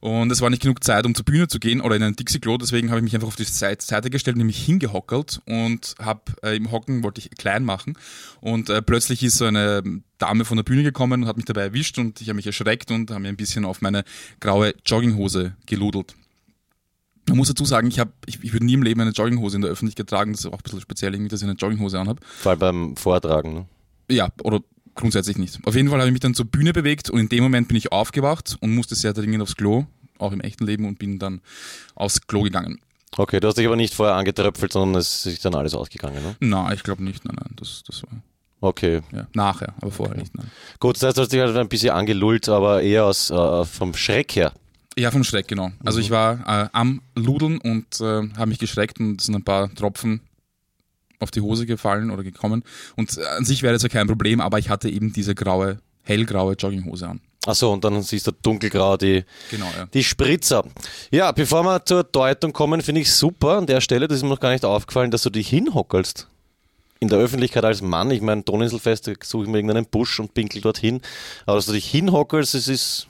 [0.01, 2.57] Und es war nicht genug Zeit, um zur Bühne zu gehen oder in ein Dixie-Klo,
[2.57, 6.71] deswegen habe ich mich einfach auf die Seite, gestellt, nämlich hingehockelt und habe äh, im
[6.71, 7.97] Hocken wollte ich klein machen
[8.39, 9.83] und äh, plötzlich ist so eine
[10.17, 12.91] Dame von der Bühne gekommen und hat mich dabei erwischt und ich habe mich erschreckt
[12.91, 14.05] und habe mir ein bisschen auf meine
[14.39, 16.15] graue Jogginghose geludelt.
[17.27, 19.61] Man muss dazu sagen, ich, hab, ich, ich würde nie im Leben eine Jogginghose in
[19.61, 22.21] der Öffentlichkeit tragen, das ist auch ein bisschen speziell, irgendwie, dass ich eine Jogginghose anhabe.
[22.23, 23.53] Vor allem beim Vortragen.
[23.53, 23.65] Ne?
[24.09, 24.61] Ja, oder
[24.99, 25.59] grundsätzlich nicht.
[25.65, 27.77] Auf jeden Fall habe ich mich dann zur Bühne bewegt und in dem Moment bin
[27.77, 29.85] ich aufgewacht und musste sehr dringend aufs Klo,
[30.17, 31.41] auch im echten Leben, und bin dann
[31.95, 32.79] aufs Klo gegangen.
[33.17, 36.21] Okay, du hast dich aber nicht vorher angetröpfelt, sondern es ist dann alles ausgegangen.
[36.21, 36.35] Ne?
[36.39, 38.11] Na, ich glaube nicht, nein, nein, das, das war
[38.61, 40.51] Okay, ja, nachher, aber vorher nicht, nein.
[40.79, 43.93] gut, das heißt, du hast dich halt ein bisschen angelullt, aber eher aus, äh, vom
[43.93, 44.51] Schreck her.
[44.97, 45.71] Ja, vom Schreck, genau.
[45.85, 49.45] Also ich war äh, am Ludeln und äh, habe mich geschreckt und es sind ein
[49.45, 50.19] paar Tropfen
[51.19, 52.63] auf die Hose gefallen oder gekommen.
[52.95, 56.53] Und an sich wäre das ja kein Problem, aber ich hatte eben diese graue, hellgraue
[56.53, 57.21] Jogginghose an.
[57.45, 59.85] Achso, und dann siehst du dunkelgrau die, Genau, ja.
[59.85, 60.65] die Spritzer.
[61.09, 64.29] Ja, bevor wir zur Deutung kommen, finde ich super an der Stelle, das ist mir
[64.29, 66.27] noch gar nicht aufgefallen, dass du dich hinhockelst.
[66.99, 70.33] In der Öffentlichkeit als Mann, ich meine, Donauinselfest, da suche ich mir irgendeinen Busch und
[70.33, 71.01] pinkel dorthin.
[71.45, 73.07] Aber dass du dich hinhockelst, das ist.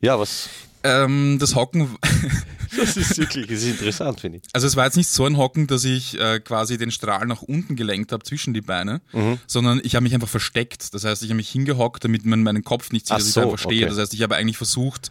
[0.00, 0.48] Ja, was.
[0.84, 1.88] Ähm, das Hocken
[2.76, 4.44] Das ist wirklich das ist interessant, finde ich.
[4.52, 7.42] Also es war jetzt nicht so ein Hocken, dass ich äh, quasi den Strahl nach
[7.42, 9.38] unten gelenkt habe zwischen die Beine, Mhm.
[9.46, 10.92] sondern ich habe mich einfach versteckt.
[10.92, 13.40] Das heißt, ich habe mich hingehockt, damit man meinen Kopf nicht sieht, Ach dass so,
[13.40, 13.84] ich einfach stehe.
[13.86, 13.90] okay.
[13.90, 15.10] Das heißt, ich habe eigentlich versucht,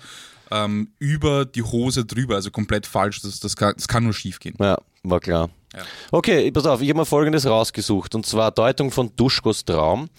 [0.52, 3.22] ähm, über die Hose drüber, also komplett falsch.
[3.22, 4.56] Das, das, kann, das kann nur schief gehen.
[4.60, 5.50] Ja, war klar.
[5.74, 5.84] Ja.
[6.12, 10.10] Okay, pass auf, ich habe mal Folgendes rausgesucht und zwar Deutung von Duschkos Traum.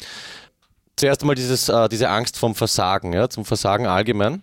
[0.96, 4.42] Zuerst einmal dieses, äh, diese Angst vom Versagen, ja, zum Versagen allgemein.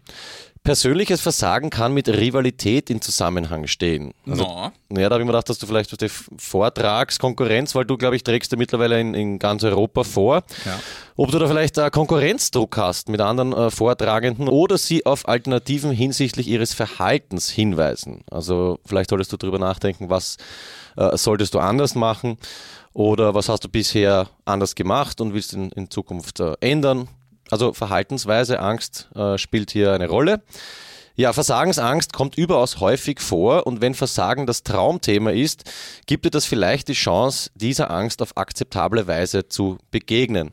[0.63, 4.13] Persönliches Versagen kann mit Rivalität in Zusammenhang stehen.
[4.27, 4.71] Also, no.
[4.91, 8.21] Ja, da habe ich mir gedacht, dass du vielleicht die Vortragskonkurrenz, weil du, glaube ich,
[8.21, 10.43] trägst du mittlerweile in, in ganz Europa vor.
[10.65, 10.79] Ja.
[11.15, 15.91] Ob du da vielleicht äh, Konkurrenzdruck hast mit anderen äh, Vortragenden oder sie auf Alternativen
[15.91, 18.23] hinsichtlich ihres Verhaltens hinweisen.
[18.29, 20.37] Also vielleicht solltest du darüber nachdenken, was
[20.95, 22.37] äh, solltest du anders machen
[22.93, 27.07] oder was hast du bisher anders gemacht und willst in, in Zukunft äh, ändern.
[27.51, 30.41] Also Verhaltensweise, Angst äh, spielt hier eine Rolle.
[31.15, 35.69] Ja, Versagensangst kommt überaus häufig vor und wenn Versagen das Traumthema ist,
[36.07, 40.51] gibt dir das vielleicht die Chance, dieser Angst auf akzeptable Weise zu begegnen.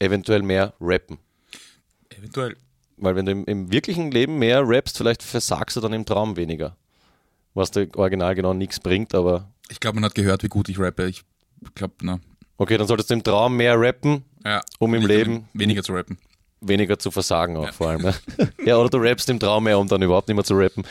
[0.00, 1.18] Eventuell mehr rappen.
[2.10, 2.56] Eventuell.
[2.96, 6.36] Weil wenn du im, im wirklichen Leben mehr rappst, vielleicht versagst du dann im Traum
[6.36, 6.76] weniger.
[7.54, 10.78] Was dir original genau nichts bringt, aber Ich glaube, man hat gehört, wie gut ich
[10.78, 11.08] rappe.
[11.08, 11.22] Ich
[11.74, 12.18] glaube, na.
[12.58, 14.60] okay, dann solltest du im Traum mehr rappen, Ja.
[14.78, 16.18] Um im Leben- Weniger zu rappen.
[16.60, 18.04] Weniger zu versagen auch vor allem.
[18.04, 18.14] Ja.
[18.64, 20.84] ja, oder du rappst im Traum mehr, um dann überhaupt nicht mehr zu rappen.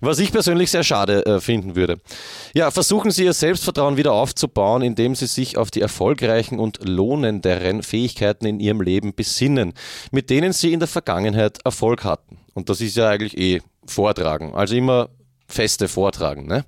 [0.00, 2.00] Was ich persönlich sehr schade äh, finden würde.
[2.52, 7.82] Ja, versuchen Sie Ihr Selbstvertrauen wieder aufzubauen, indem Sie sich auf die erfolgreichen und lohnenderen
[7.82, 9.72] Fähigkeiten in Ihrem Leben besinnen,
[10.10, 12.38] mit denen Sie in der Vergangenheit Erfolg hatten.
[12.52, 14.54] Und das ist ja eigentlich eh Vortragen.
[14.54, 15.10] Also immer
[15.46, 16.46] feste Vortragen.
[16.46, 16.64] Ne?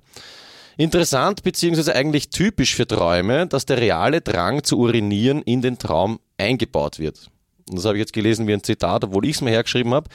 [0.77, 6.19] Interessant beziehungsweise eigentlich typisch für Träume, dass der reale Drang zu urinieren in den Traum
[6.37, 7.29] eingebaut wird.
[7.69, 10.09] Und das habe ich jetzt gelesen wie ein Zitat, obwohl ich es mir hergeschrieben habe.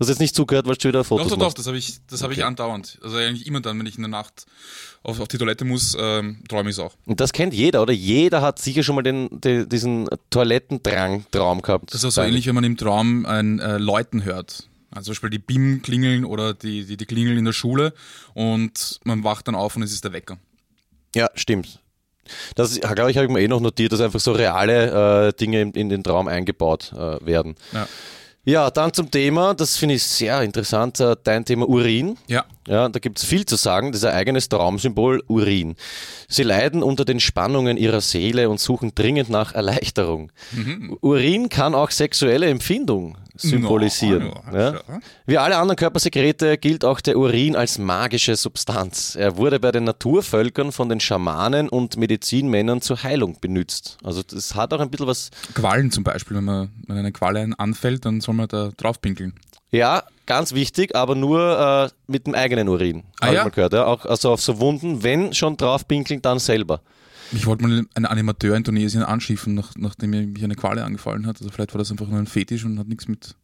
[0.00, 1.58] Du hast jetzt nicht zugehört, weil du wieder Doch, Fotos doch, doch, machst.
[1.58, 2.98] das habe ich, das habe ich andauernd.
[3.02, 4.46] Also eigentlich immer dann, wenn ich in der Nacht
[5.02, 6.94] auf, auf die Toilette muss, ähm, träume ich es auch.
[7.04, 7.92] Und das kennt jeder, oder?
[7.92, 11.92] Jeder hat sicher schon mal den, den, diesen Toilettendrang-Traum gehabt.
[11.92, 14.70] Das ist auch so ähnlich, wenn man im Traum ein äh, Läuten hört.
[14.90, 17.92] Also zum Beispiel die BIM klingeln oder die, die, die klingeln in der Schule
[18.32, 20.38] und man wacht dann auf und es ist der Wecker.
[21.14, 21.78] Ja, stimmt.
[22.54, 25.62] Das, glaube ich, habe ich mir eh noch notiert, dass einfach so reale äh, Dinge
[25.62, 27.56] in, in den Traum eingebaut äh, werden.
[27.72, 27.86] Ja.
[28.44, 32.16] Ja, dann zum Thema, das finde ich sehr interessant, äh, dein Thema Urin.
[32.26, 32.46] Ja.
[32.66, 33.92] Ja, da gibt es viel zu sagen.
[33.92, 35.76] Das ist ein eigenes Traumsymbol, Urin.
[36.26, 40.32] Sie leiden unter den Spannungen ihrer Seele und suchen dringend nach Erleichterung.
[41.00, 44.28] Urin kann auch sexuelle Empfindung symbolisieren.
[44.28, 44.72] No, ja.
[44.72, 44.80] ja.
[45.26, 49.16] Wie alle anderen Körpersekrete gilt auch der Urin als magische Substanz.
[49.16, 53.98] Er wurde bei den Naturvölkern von den Schamanen und Medizinmännern zur Heilung benutzt.
[54.02, 57.48] Also das hat auch ein bisschen was Quallen zum Beispiel, wenn man wenn eine Qualle
[57.58, 59.34] anfällt, dann soll man da drauf pinkeln.
[59.70, 63.04] Ja, ganz wichtig, aber nur äh, mit dem eigenen Urin.
[63.20, 63.48] Ah, ja?
[63.48, 63.86] gehört, ja.
[63.86, 66.80] Auch also auf so Wunden, wenn schon drauf pinkeln, dann selber.
[67.32, 71.26] Ich wollte mal einen Animateur in Tunesien anschiffen, nach, nachdem mir mich eine Qualle angefallen
[71.26, 71.36] hat.
[71.40, 73.34] Also vielleicht war das einfach nur ein Fetisch und hat nichts mit.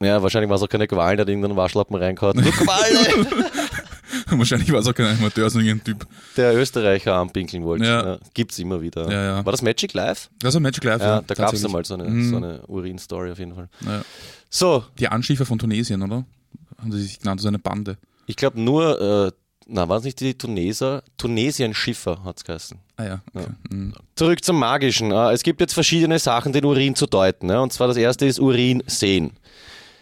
[0.00, 2.36] Ja, wahrscheinlich war es auch keine Qualen, der hat irgendeinen Waschlappen reingehauen.
[2.42, 3.26] Du Qualle!
[4.30, 6.06] Wahrscheinlich war es auch kein Animateur, sondern irgendein Typ.
[6.36, 7.84] der Österreicher anpinkeln wollte.
[7.84, 8.18] Ja.
[8.34, 9.10] Gibt's immer wieder.
[9.10, 9.44] Ja, ja.
[9.44, 10.30] War das Magic Live?
[10.38, 11.02] Das war Magic Life.
[11.04, 11.66] Ja, da gab's tatsächlich.
[11.66, 12.30] einmal so eine, Mhm.
[12.30, 13.68] so eine Urin-Story auf jeden Fall.
[13.84, 14.02] Ja.
[14.50, 16.24] So, Die Anschiffer von Tunesien, oder?
[16.78, 17.96] Haben sie sich genannt, so eine Bande.
[18.26, 19.32] ich glaube nur, äh,
[19.66, 21.02] na, waren es nicht die Tuneser?
[21.18, 22.78] Tunesien-Schiffer hat's geheißen.
[22.96, 23.22] Ah ja.
[23.34, 23.46] Okay.
[23.70, 23.94] Mhm.
[24.16, 25.10] Zurück zum Magischen.
[25.12, 27.46] Äh, Es gibt jetzt verschiedene Sachen, den Urin zu deuten.
[27.46, 27.60] ne?
[27.60, 29.32] Und zwar das erste ist Urin sehen.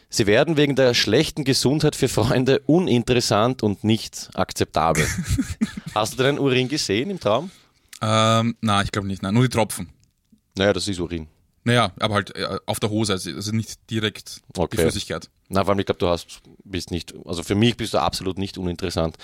[0.09, 5.07] Sie werden wegen der schlechten Gesundheit für Freunde uninteressant und nicht akzeptabel.
[5.95, 7.51] Hast du deinen Urin gesehen im Traum?
[8.03, 9.23] Ähm, na, ich glaube nicht.
[9.23, 9.89] Nein, nur die Tropfen.
[10.57, 11.29] Naja, das ist Urin.
[11.63, 14.81] Naja, aber halt äh, auf der Hose, also also nicht direkt die Okay.
[14.81, 15.29] Flüssigkeit.
[15.53, 18.39] Na, vor allem, ich glaube, du hast, bist nicht, also für mich bist du absolut
[18.39, 19.17] nicht uninteressant.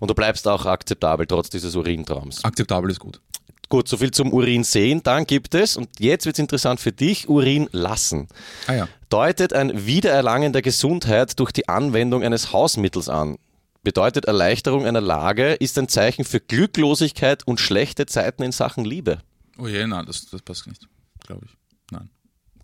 [0.00, 2.44] Und du bleibst auch akzeptabel trotz dieses Urintraums.
[2.44, 3.22] Akzeptabel ist gut.
[3.70, 5.02] Gut, soviel zum Urin sehen.
[5.02, 8.28] Dann gibt es, und jetzt wird es interessant für dich, Urin lassen.
[8.66, 8.88] Ah ja.
[9.08, 13.38] Deutet ein Wiedererlangen der Gesundheit durch die Anwendung eines Hausmittels an.
[13.82, 19.22] Bedeutet Erleichterung einer Lage, ist ein Zeichen für Glücklosigkeit und schlechte Zeiten in Sachen Liebe.
[19.56, 20.86] Oh je, nein, das, das passt nicht,
[21.26, 21.56] glaube ich.
[21.90, 22.10] Nein.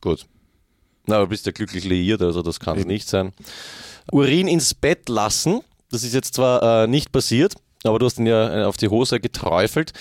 [0.03, 0.27] Gut.
[1.09, 3.33] Na, aber du bist ja glücklich liiert, also das kann es nicht sein.
[4.13, 8.27] Urin ins Bett lassen, das ist jetzt zwar äh, nicht passiert, aber du hast ihn
[8.27, 9.93] ja äh, auf die Hose geträufelt.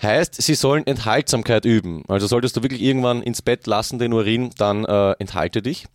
[0.00, 2.04] Heißt, sie sollen Enthaltsamkeit üben.
[2.06, 5.86] Also solltest du wirklich irgendwann ins Bett lassen, den Urin, dann äh, enthalte dich.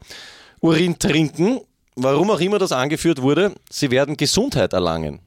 [0.60, 1.62] Urin trinken,
[1.96, 5.20] warum auch immer das angeführt wurde, sie werden Gesundheit erlangen.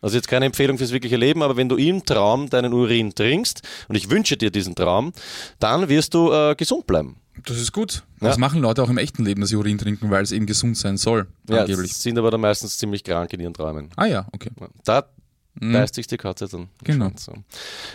[0.00, 3.60] Also jetzt keine Empfehlung fürs wirkliche Leben, aber wenn du im Traum deinen Urin trinkst,
[3.88, 5.12] und ich wünsche dir diesen Traum,
[5.58, 7.21] dann wirst du äh, gesund bleiben.
[7.46, 8.02] Das ist gut.
[8.20, 8.28] Ja.
[8.28, 10.76] Das machen Leute auch im echten Leben, dass sie Urin trinken, weil es eben gesund
[10.76, 11.26] sein soll.
[11.48, 11.94] Ja, angeblich.
[11.94, 13.90] sind aber dann meistens ziemlich krank in ihren Träumen.
[13.96, 14.50] Ah ja, okay.
[14.84, 15.06] Da
[15.54, 16.68] beißt sich die Katze dann.
[16.84, 17.10] Genau.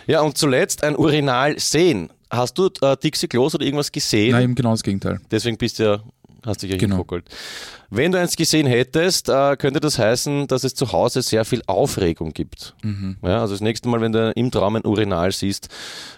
[0.06, 2.10] Ja, und zuletzt ein Urinal sehen.
[2.30, 4.32] Hast du äh, Dixie Klos oder irgendwas gesehen?
[4.32, 5.20] Nein, eben genau das Gegenteil.
[5.30, 6.02] Deswegen bist du ja,
[6.44, 7.04] hast dich ja Genau.
[7.90, 11.62] Wenn du eins gesehen hättest, äh, könnte das heißen, dass es zu Hause sehr viel
[11.66, 12.74] Aufregung gibt.
[12.82, 13.16] Mhm.
[13.22, 15.68] Ja, also das nächste Mal, wenn du im Traum ein Urinal siehst,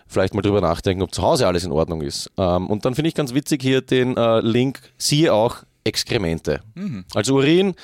[0.07, 2.31] vielleicht mal drüber nachdenken, ob zu Hause alles in Ordnung ist.
[2.37, 6.61] Ähm, und dann finde ich ganz witzig hier den äh, Link, siehe auch Exkremente.
[6.75, 7.05] Mhm.
[7.15, 7.75] Also Urin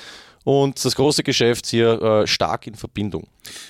[0.43, 3.27] und das große Geschäft hier äh, stark in Verbindung.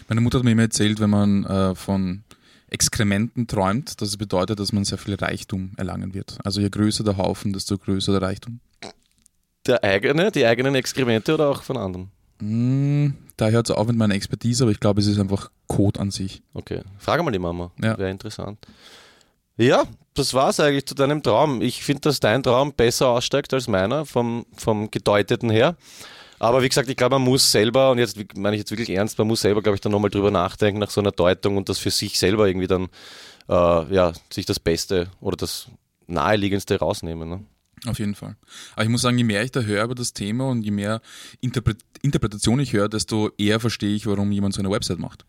[0.08, 2.24] Meine Mutter hat mir immer erzählt, wenn man äh, von
[2.70, 6.38] Exkrementen träumt, dass es bedeutet, dass man sehr viel Reichtum erlangen wird.
[6.44, 8.60] Also je größer der Haufen, desto größer der Reichtum.
[9.66, 12.12] Der eigene, die eigenen Exkremente oder auch von anderen?
[12.40, 16.00] Mm, da hört es auf mit meiner Expertise, aber ich glaube, es ist einfach Code
[16.00, 16.42] an sich.
[16.54, 17.72] Okay, frage mal die Mama.
[17.82, 17.98] Ja.
[17.98, 18.60] Wäre interessant.
[19.58, 21.62] Ja, das war's eigentlich zu deinem Traum.
[21.62, 25.76] Ich finde, dass dein Traum besser aussteigt als meiner, vom, vom Gedeuteten her.
[26.40, 29.18] Aber wie gesagt, ich glaube, man muss selber, und jetzt meine ich jetzt wirklich ernst,
[29.18, 31.80] man muss selber, glaube ich, dann nochmal drüber nachdenken nach so einer Deutung und das
[31.80, 32.90] für sich selber irgendwie dann,
[33.50, 35.68] äh, ja, sich das Beste oder das
[36.06, 37.28] Naheliegendste rausnehmen.
[37.28, 37.44] Ne?
[37.86, 38.36] Auf jeden Fall.
[38.76, 41.02] Aber ich muss sagen, je mehr ich da höre über das Thema und je mehr
[41.42, 45.26] Interpret Interpretation ich höre, desto eher verstehe ich, warum jemand so eine Website macht.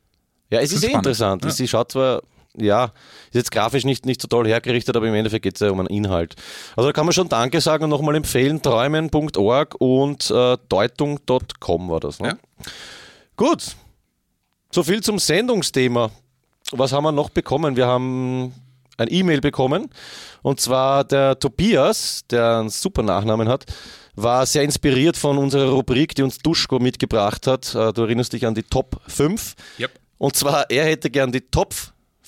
[0.50, 1.44] Ja, es Schon ist eh interessant.
[1.44, 1.50] Ja.
[1.50, 2.22] Sie schaut zwar,
[2.56, 2.92] ja,
[3.26, 5.80] ist jetzt grafisch nicht, nicht so toll hergerichtet, aber im Endeffekt geht es ja um
[5.80, 6.34] einen Inhalt.
[6.76, 12.00] Also da kann man schon Danke sagen und nochmal empfehlen, träumen.org und äh, deutung.com war
[12.00, 12.20] das.
[12.20, 12.28] Ne?
[12.28, 12.36] Ja.
[13.36, 13.76] Gut,
[14.72, 16.10] so viel zum Sendungsthema.
[16.72, 17.76] Was haben wir noch bekommen?
[17.76, 18.52] Wir haben
[18.96, 19.90] ein E-Mail bekommen
[20.42, 23.66] und zwar der Tobias, der einen super Nachnamen hat,
[24.16, 27.74] war sehr inspiriert von unserer Rubrik, die uns Duschko mitgebracht hat.
[27.74, 29.54] Äh, Du erinnerst dich an die Top 5.
[29.78, 29.92] Yep.
[30.18, 31.74] Und zwar, er hätte gern die Top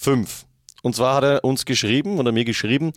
[0.01, 0.47] 5.
[0.83, 2.93] Und zwar hat er uns geschrieben oder mir geschrieben,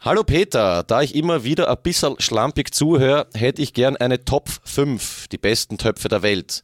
[0.00, 4.48] Hallo Peter, da ich immer wieder ein bisschen schlampig zuhöre, hätte ich gern eine Top
[4.64, 6.62] 5, die besten Töpfe der Welt.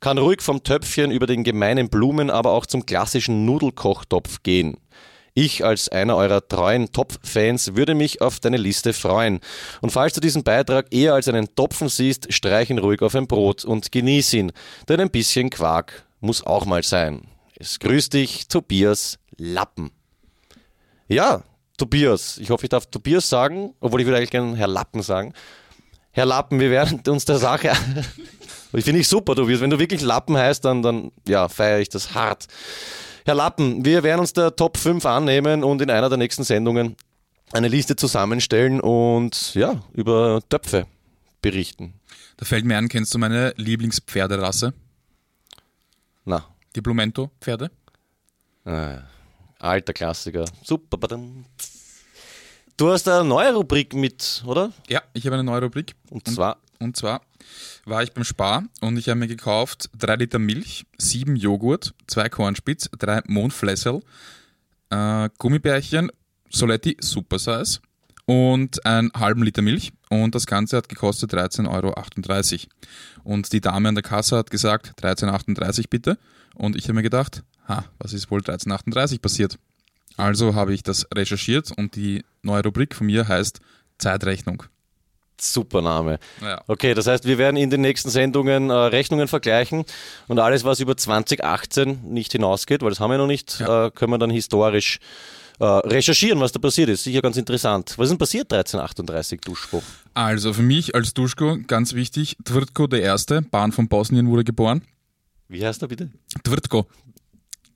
[0.00, 4.76] Kann ruhig vom Töpfchen über den gemeinen Blumen, aber auch zum klassischen Nudelkochtopf gehen.
[5.34, 9.38] Ich als einer eurer treuen Topf-Fans würde mich auf deine Liste freuen.
[9.80, 13.28] Und falls du diesen Beitrag eher als einen Topfen siehst, streich ihn ruhig auf ein
[13.28, 14.50] Brot und genieß ihn,
[14.88, 17.28] denn ein bisschen Quark muss auch mal sein.
[17.60, 19.90] Es grüßt dich, Tobias Lappen.
[21.08, 21.42] Ja,
[21.76, 22.38] Tobias.
[22.38, 25.32] Ich hoffe, ich darf Tobias sagen, obwohl ich würde eigentlich gerne Herr Lappen sagen.
[26.10, 27.72] Herr Lappen, wir werden uns der Sache.
[28.72, 29.62] ich finde ich super, du wirst.
[29.62, 32.46] Wenn du wirklich Lappen heißt, dann, dann ja, feiere ich das hart.
[33.24, 36.96] Herr Lappen, wir werden uns der Top 5 annehmen und in einer der nächsten Sendungen
[37.52, 40.86] eine Liste zusammenstellen und ja, über Töpfe
[41.40, 41.94] berichten.
[42.36, 44.72] Da fällt mir ein, kennst du meine Lieblingspferderasse?
[46.24, 47.70] Na, Die Blumento-Pferde?
[48.64, 48.96] äh,
[49.58, 50.44] alter Klassiker.
[50.62, 50.98] Super.
[52.76, 54.72] Du hast eine neue Rubrik mit, oder?
[54.88, 55.94] Ja, ich habe eine neue Rubrik.
[56.10, 57.22] Und zwar, Und zwar
[57.84, 62.28] war ich beim Spar und ich habe mir gekauft drei Liter Milch, sieben Joghurt, zwei
[62.28, 64.00] Kornspitz, drei Mondflessel,
[64.90, 66.10] äh, Gummibärchen,
[66.50, 67.80] Soletti Super Size
[68.26, 69.92] und einen halben Liter Milch.
[70.10, 72.70] Und das Ganze hat gekostet 13,38 Euro.
[73.24, 76.18] Und die Dame an der Kasse hat gesagt, 13,38 Euro bitte.
[76.54, 79.58] Und ich habe mir gedacht, ha, was ist wohl 13,38 Euro passiert?
[80.16, 83.60] Also habe ich das recherchiert und die neue Rubrik von mir heißt
[83.98, 84.64] Zeitrechnung.
[85.40, 86.18] super Name.
[86.42, 86.60] Ja.
[86.66, 89.84] Okay, das heißt, wir werden in den nächsten Sendungen äh, Rechnungen vergleichen
[90.26, 93.86] und alles, was über 2018 nicht hinausgeht, weil das haben wir noch nicht, Ja.
[93.86, 94.98] äh, können wir dann historisch
[95.60, 97.04] äh, recherchieren, was da passiert ist.
[97.04, 97.94] Sicher ganz interessant.
[97.96, 99.82] Was ist denn passiert 1338, Duschko?
[100.14, 104.82] Also für mich als Duschko ganz wichtig, Tvrtko der Erste, Bahn von Bosnien wurde geboren.
[105.48, 106.10] Wie heißt er bitte?
[106.44, 106.86] Tvrtko,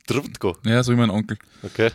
[0.06, 0.56] Trutko.
[0.64, 1.38] ja, so wie mein Onkel.
[1.62, 1.90] Okay.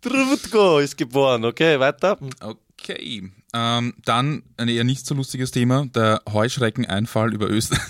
[0.00, 1.44] Trutko ist geboren.
[1.44, 2.18] Okay, weiter.
[2.40, 3.30] Okay.
[3.54, 7.80] Ähm, dann ein eher nicht so lustiges Thema, der Heuschreckeneinfall über Österreich.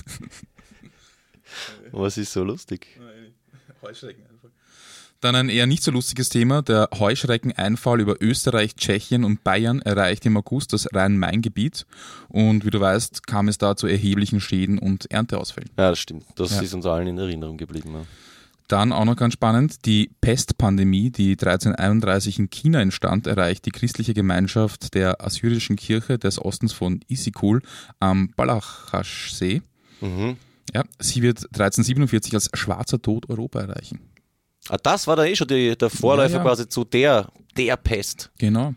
[1.93, 2.89] Was ist so lustig?
[5.25, 10.27] Dann ein eher nicht so lustiges Thema, der Heuschreckeneinfall über Österreich, Tschechien und Bayern erreicht
[10.27, 11.87] im August das Rhein-Main-Gebiet.
[12.29, 15.71] Und wie du weißt, kam es da zu erheblichen Schäden und Ernteausfällen.
[15.79, 16.27] Ja, das stimmt.
[16.37, 16.61] Das Ja.
[16.61, 17.95] ist uns allen in Erinnerung geblieben.
[17.95, 18.03] Ja.
[18.69, 24.13] Dann auch noch ganz spannend, die Pestpandemie, die 1331 in China entstand, erreicht die christliche
[24.13, 27.63] Gemeinschaft der assyrischen Kirche des Ostens von Isikul
[27.99, 29.63] am Balachashsee.
[30.03, 30.37] Mhm.
[30.75, 34.01] Ja, sie wird 1347 als schwarzer Tod Europa erreichen.
[34.69, 36.43] Ah, das war da eh schon die, der Vorläufer Ja, ja.
[36.45, 38.31] quasi zu der, der Pest.
[38.39, 38.75] Genau.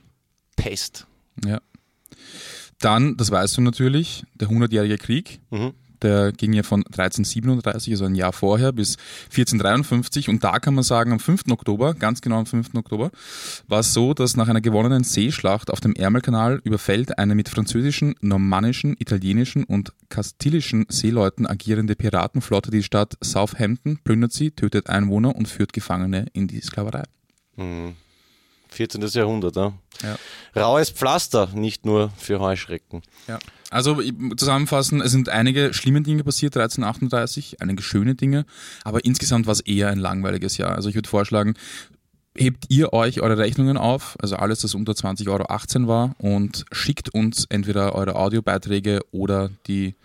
[0.56, 1.08] Pest.
[1.46, 1.62] Ja.
[2.80, 5.40] Dann, das weißt du natürlich, der Hundertjährige Krieg.
[5.50, 5.74] Mhm.
[6.02, 10.30] Der ging ja von 1337, also ein Jahr vorher, bis 1453.
[10.30, 11.44] Und da kann man sagen, am 5.
[11.50, 12.76] Oktober, ganz genau am 5.
[12.76, 13.12] Oktober,
[13.68, 18.16] war es so, dass nach einer gewonnenen Seeschlacht auf dem Ärmelkanal überfällt eine mit französischen,
[18.22, 25.48] normannischen, italienischen und kastilischen Seeleuten agierende Piratenflotte die Stadt Southampton, plündert sie, tötet Einwohner und
[25.48, 27.04] führt Gefangene in die Sklaverei.
[28.70, 29.02] 14.
[29.08, 29.56] Jahrhundert.
[29.56, 29.74] Ja.
[30.04, 30.18] Ja.
[30.56, 33.02] Raues Pflaster, nicht nur für Heuschrecken.
[33.28, 33.40] Ja.
[33.70, 34.02] Also
[34.38, 38.46] zusammenfassen, es sind einige schlimme Dinge passiert, 1338, einige schöne Dinge,
[38.84, 40.76] aber insgesamt war es eher ein langweiliges Jahr.
[40.76, 41.56] Also ich würde vorschlagen,
[42.38, 47.14] hebt ihr euch eure Rechnungen auf, also alles, das unter 20,18 Euro war und schickt
[47.14, 49.96] uns entweder eure Audiobeiträge oder die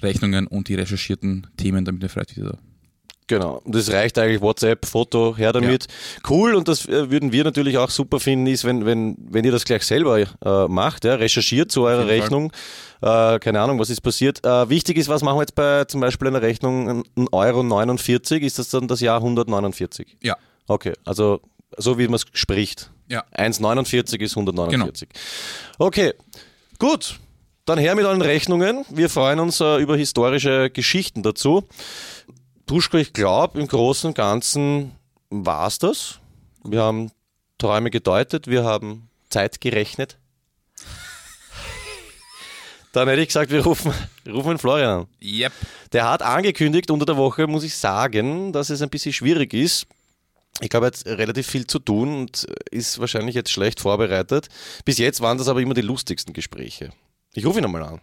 [0.00, 2.58] Rechnungen und die recherchierten Themen, damit wir vielleicht wieder
[3.32, 3.62] Genau.
[3.64, 5.86] Und das reicht eigentlich WhatsApp, Foto, her damit.
[6.28, 9.52] Cool und das äh, würden wir natürlich auch super finden, ist, wenn, wenn, wenn ihr
[9.52, 12.52] das gleich selber äh, macht, ja, recherchiert zu eurer Rechnung.
[13.00, 14.44] Äh, keine Ahnung, was ist passiert.
[14.44, 18.44] Äh, wichtig ist, was machen wir jetzt bei zum Beispiel einer Rechnung 1,49 Euro?
[18.44, 20.18] Ist das dann das Jahr 149?
[20.22, 20.36] Ja.
[20.68, 21.40] Okay, also
[21.78, 22.90] so wie man es spricht.
[23.08, 23.24] Ja.
[23.34, 25.08] 1,49 ist 149.
[25.78, 26.12] Okay,
[26.78, 27.18] gut.
[27.64, 28.84] Dann her mit allen Rechnungen.
[28.90, 31.62] Wir freuen uns äh, über historische Geschichten dazu.
[32.66, 34.92] Duschko, ich glaube, im Großen und Ganzen
[35.30, 36.20] war es das.
[36.64, 37.10] Wir haben
[37.58, 40.18] Träume gedeutet, wir haben Zeit gerechnet.
[42.92, 43.92] Dann hätte ich gesagt, wir rufen,
[44.26, 45.06] rufen Florian an.
[45.22, 45.52] Yep.
[45.92, 49.86] Der hat angekündigt unter der Woche, muss ich sagen, dass es ein bisschen schwierig ist.
[50.60, 54.48] Ich glaube, er hat relativ viel zu tun und ist wahrscheinlich jetzt schlecht vorbereitet.
[54.84, 56.90] Bis jetzt waren das aber immer die lustigsten Gespräche.
[57.32, 58.00] Ich rufe ihn einmal an.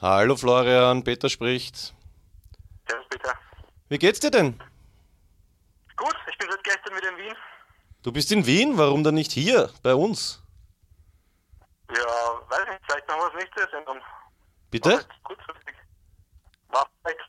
[0.00, 1.92] Hallo, Florian, Peter spricht.
[2.88, 3.32] servus Peter.
[3.88, 4.56] Wie geht's dir denn?
[5.96, 7.34] Gut, ich bin seit gestern wieder in Wien.
[8.04, 10.40] Du bist in Wien, warum dann nicht hier bei uns?
[11.90, 11.96] Ja,
[12.48, 13.98] weiß nicht, vielleicht machen wir das nächste Sendung.
[14.70, 15.04] Bitte?
[15.24, 15.74] Kurzfristig.
[16.68, 17.20] War vielleicht?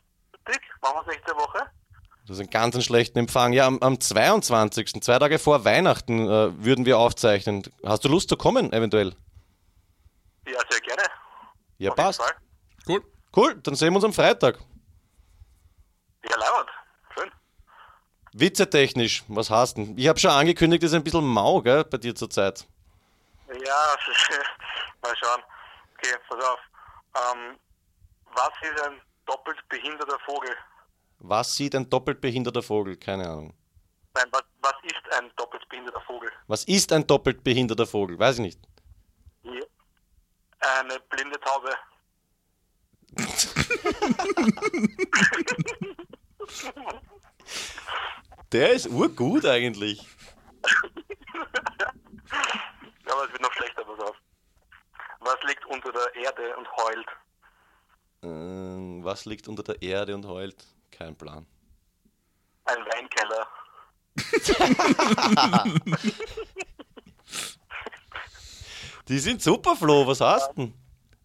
[0.80, 1.70] Machen wir es nächste Woche?
[2.26, 3.52] Du hast einen ganz schlechten Empfang.
[3.52, 7.64] Ja, am, am 22., zwei Tage vor Weihnachten, äh, würden wir aufzeichnen.
[7.84, 9.16] Hast du Lust zu kommen, eventuell?
[10.46, 11.02] Ja, sehr gerne.
[11.78, 12.20] Ja, Auf passt.
[12.90, 13.04] Cool.
[13.36, 14.58] Cool, dann sehen wir uns am Freitag.
[16.28, 16.70] Ja, leibend.
[17.14, 17.30] Schön.
[18.32, 19.94] Witzetechnisch, was hast du?
[19.96, 22.66] Ich habe schon angekündigt, das ist ein bisschen mau, gell, bei dir zurzeit.
[23.48, 23.56] Ja,
[25.02, 25.42] mal schauen.
[25.96, 26.58] Okay, pass auf.
[27.16, 27.56] Ähm,
[28.34, 30.50] was ist ein doppelt behinderter Vogel?
[31.20, 32.96] Was sieht ein doppelt behinderter Vogel?
[32.96, 33.54] Keine Ahnung.
[34.14, 36.30] Nein, was, was ist ein doppelt behinderter Vogel?
[36.46, 38.18] Was ist ein doppelt behinderter Vogel?
[38.18, 38.60] Weiß ich nicht.
[39.42, 39.60] Ja.
[40.80, 41.70] Eine blinde Taube.
[48.52, 50.06] Der ist urgut eigentlich.
[53.06, 54.16] Ja, aber es wird noch schlechter, pass auf.
[55.20, 57.06] Was liegt unter der Erde und heult?
[58.22, 60.66] Ähm, was liegt unter der Erde und heult?
[60.90, 61.46] Kein Plan.
[62.64, 63.46] Ein Weinkeller.
[69.08, 70.06] Die sind super, Flo.
[70.06, 70.74] Was hast du denn?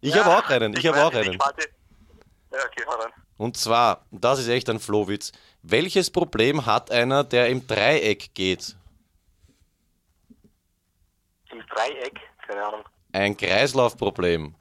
[0.00, 0.76] Ich habe auch einen.
[0.76, 1.34] Ich habe weiß auch einen.
[1.34, 1.68] Ich warte.
[2.56, 3.12] Ja, okay, hau rein.
[3.36, 5.32] Und zwar, das ist echt ein Flohwitz.
[5.62, 8.76] Welches Problem hat einer, der im Dreieck geht?
[11.50, 12.18] Im Dreieck?
[12.46, 12.84] Keine Ahnung.
[13.12, 14.54] Ein Kreislaufproblem.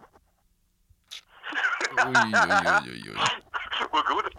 [1.98, 3.16] Uiuiuiui.
[3.92, 4.32] Urgut.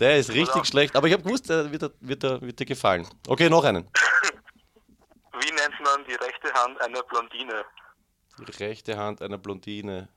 [0.00, 2.66] Der ist richtig schlecht, aber ich habe gewusst, der wird, dir- wird, dir- wird dir
[2.66, 3.06] gefallen.
[3.28, 3.88] Okay, noch einen.
[5.40, 7.64] Wie nennt man die rechte Hand einer Blondine?
[8.38, 10.08] Die rechte Hand einer Blondine.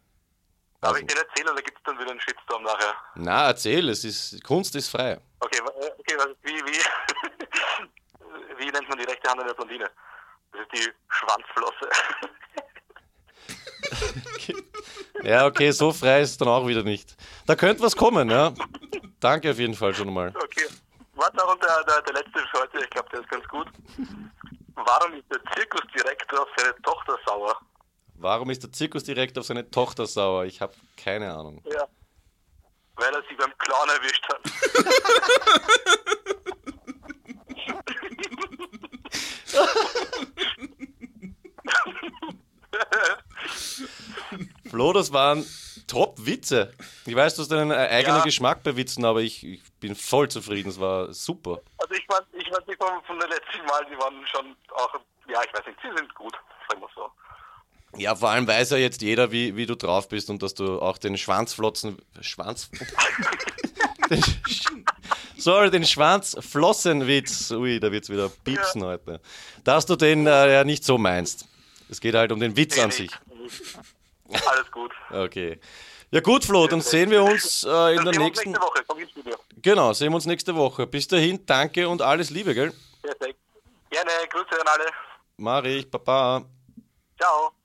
[0.81, 2.93] Darf Also- ich den erzählen oder gibt es dann wieder einen Shitstorm nachher?
[3.15, 5.19] Na, erzähl, es ist, Kunst ist frei.
[5.39, 6.79] Okay, äh, okay was, wie, wie,
[8.59, 9.89] wie nennt man die rechte Hand einer Blondine?
[10.51, 11.89] Das ist die Schwanzflosse.
[15.23, 17.15] Ja, okay, so frei ist es dann auch wieder nicht.
[17.47, 18.53] Da könnte was kommen, ja.
[19.19, 20.31] Danke auf jeden Fall schon mal.
[20.35, 20.67] Okay.
[21.15, 23.67] Warte auch der, der, der letzte für heute, ich glaube, der ist ganz gut.
[24.75, 27.59] Warum ist der Zirkusdirektor auf seine Tochter sauer?
[28.19, 30.45] Warum ist der Zirkusdirektor auf seine Tochter sauer?
[30.45, 31.61] Ich habe keine Ahnung.
[31.65, 31.87] Ja.
[32.95, 34.41] Weil er sie beim Clown erwischt hat.
[44.69, 45.45] Flo, das waren
[45.87, 46.73] Top-Witze.
[47.05, 48.23] Ich weiß, du hast deinen äh, eigenen Ja.
[48.23, 50.69] Geschmack bei Witzen, aber ich, ich bin voll zufrieden.
[50.69, 51.61] Es war super.
[51.77, 54.93] Also ich fand, ich fand die von, von der letzten Mal, die waren schon auch,
[55.29, 56.33] ja, ich weiß nicht, sie sind gut.
[57.97, 60.79] Ja, vor allem weiß ja jetzt jeder, wie, wie du drauf bist und dass du
[60.79, 61.97] auch den Schwanzflotzen.
[62.21, 62.69] Schwanz.
[64.09, 64.23] den,
[65.37, 67.51] sorry, den Schwanzflossenwitz.
[67.51, 69.19] Ui, da wird's wieder piepsen heute.
[69.63, 71.47] Dass du den äh, ja nicht so meinst.
[71.89, 73.11] Es geht halt um den Witz an sich.
[74.29, 74.91] Alles gut.
[75.09, 75.59] Okay.
[76.11, 78.51] Ja gut, Flo, dann sehen wir uns äh, in Dann der nächsten.
[78.51, 79.35] nächste Woche, komm ins Studio.
[79.61, 80.87] Genau, sehen wir uns nächste Woche.
[80.87, 82.73] Bis dahin, danke und alles Liebe, gell?
[83.01, 83.39] Perfekt.
[83.89, 84.85] Gerne, Grüße an alle.
[85.37, 86.45] Mari, Papa.
[87.19, 87.56] Ciao.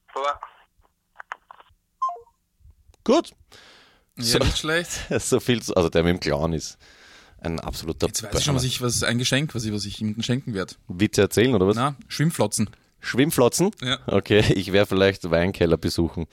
[3.04, 3.32] Gut.
[4.16, 4.90] Ja, nicht schlecht.
[5.20, 6.78] So viel zu, also der mit dem Clown ist
[7.40, 9.98] ein absoluter Jetzt weiß ich schon, was ich, was ein Geschenk, was ich, was ich
[9.98, 10.74] jemandem schenken werde.
[10.88, 11.76] Witze erzählen oder was?
[11.76, 12.70] Na, Schwimmflotzen.
[13.00, 13.72] Schwimmflotzen?
[13.82, 13.98] Ja.
[14.06, 16.26] Okay, ich werde vielleicht Weinkeller besuchen.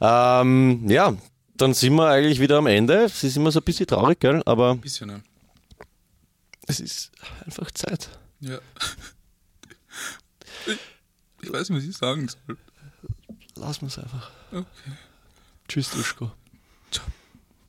[0.00, 1.14] Ähm, ja,
[1.56, 3.04] dann sind wir eigentlich wieder am Ende.
[3.04, 4.42] Es ist immer so ein bisschen traurig, gell?
[4.46, 5.20] Aber Bisschen, ja.
[6.66, 7.12] es ist
[7.44, 8.08] einfach Zeit.
[8.40, 8.58] ja.
[10.66, 10.78] Ich,
[11.42, 12.56] ich weiß nicht, was ich sagen soll.
[13.60, 14.30] Lass uns einfach.
[14.52, 14.64] Okay.
[15.68, 16.30] Tschüss, Duschko.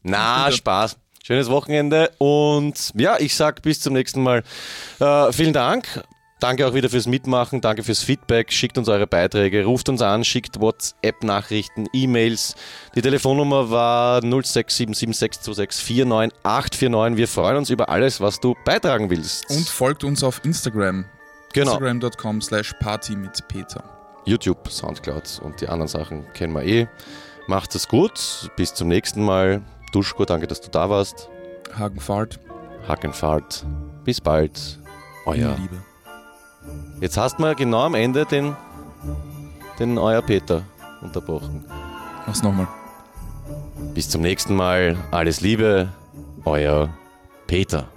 [0.04, 0.52] Na.
[0.52, 0.98] Spaß.
[1.24, 4.44] Schönes Wochenende und ja, ich sag bis zum nächsten Mal.
[5.00, 6.04] Äh, vielen Dank.
[6.40, 8.54] Danke auch wieder fürs Mitmachen, danke fürs Feedback.
[8.54, 12.56] Schickt uns eure Beiträge, ruft uns an, schickt WhatsApp-Nachrichten, E-Mails.
[12.96, 17.18] Die Telefonnummer war 067762649849.
[17.18, 19.50] Wir freuen uns über alles, was du beitragen willst.
[19.50, 21.04] Und folgt uns auf Instagram.
[21.54, 23.99] genau, Instagram.com slash party mit Peter.
[24.30, 26.88] YouTube, Soundcloud und die anderen Sachen kennen wir eh.
[27.48, 28.50] Macht es gut.
[28.56, 29.62] Bis zum nächsten Mal.
[29.92, 31.30] Duschko, danke, dass du da warst.
[31.78, 32.40] Hagenfahrt.
[32.88, 33.66] Hackenfahrt.
[34.04, 34.80] Bis bald.
[35.26, 35.56] Euer.
[35.58, 35.84] Liebe.
[37.02, 38.56] Jetzt hast du genau am Ende den,
[39.80, 40.64] den Euer Peter
[41.02, 41.66] unterbrochen.
[42.26, 42.68] Mach's nochmal.
[43.94, 44.98] Bis zum nächsten Mal.
[45.12, 45.90] Alles Liebe.
[46.46, 46.90] Euer
[47.48, 47.88] Peter.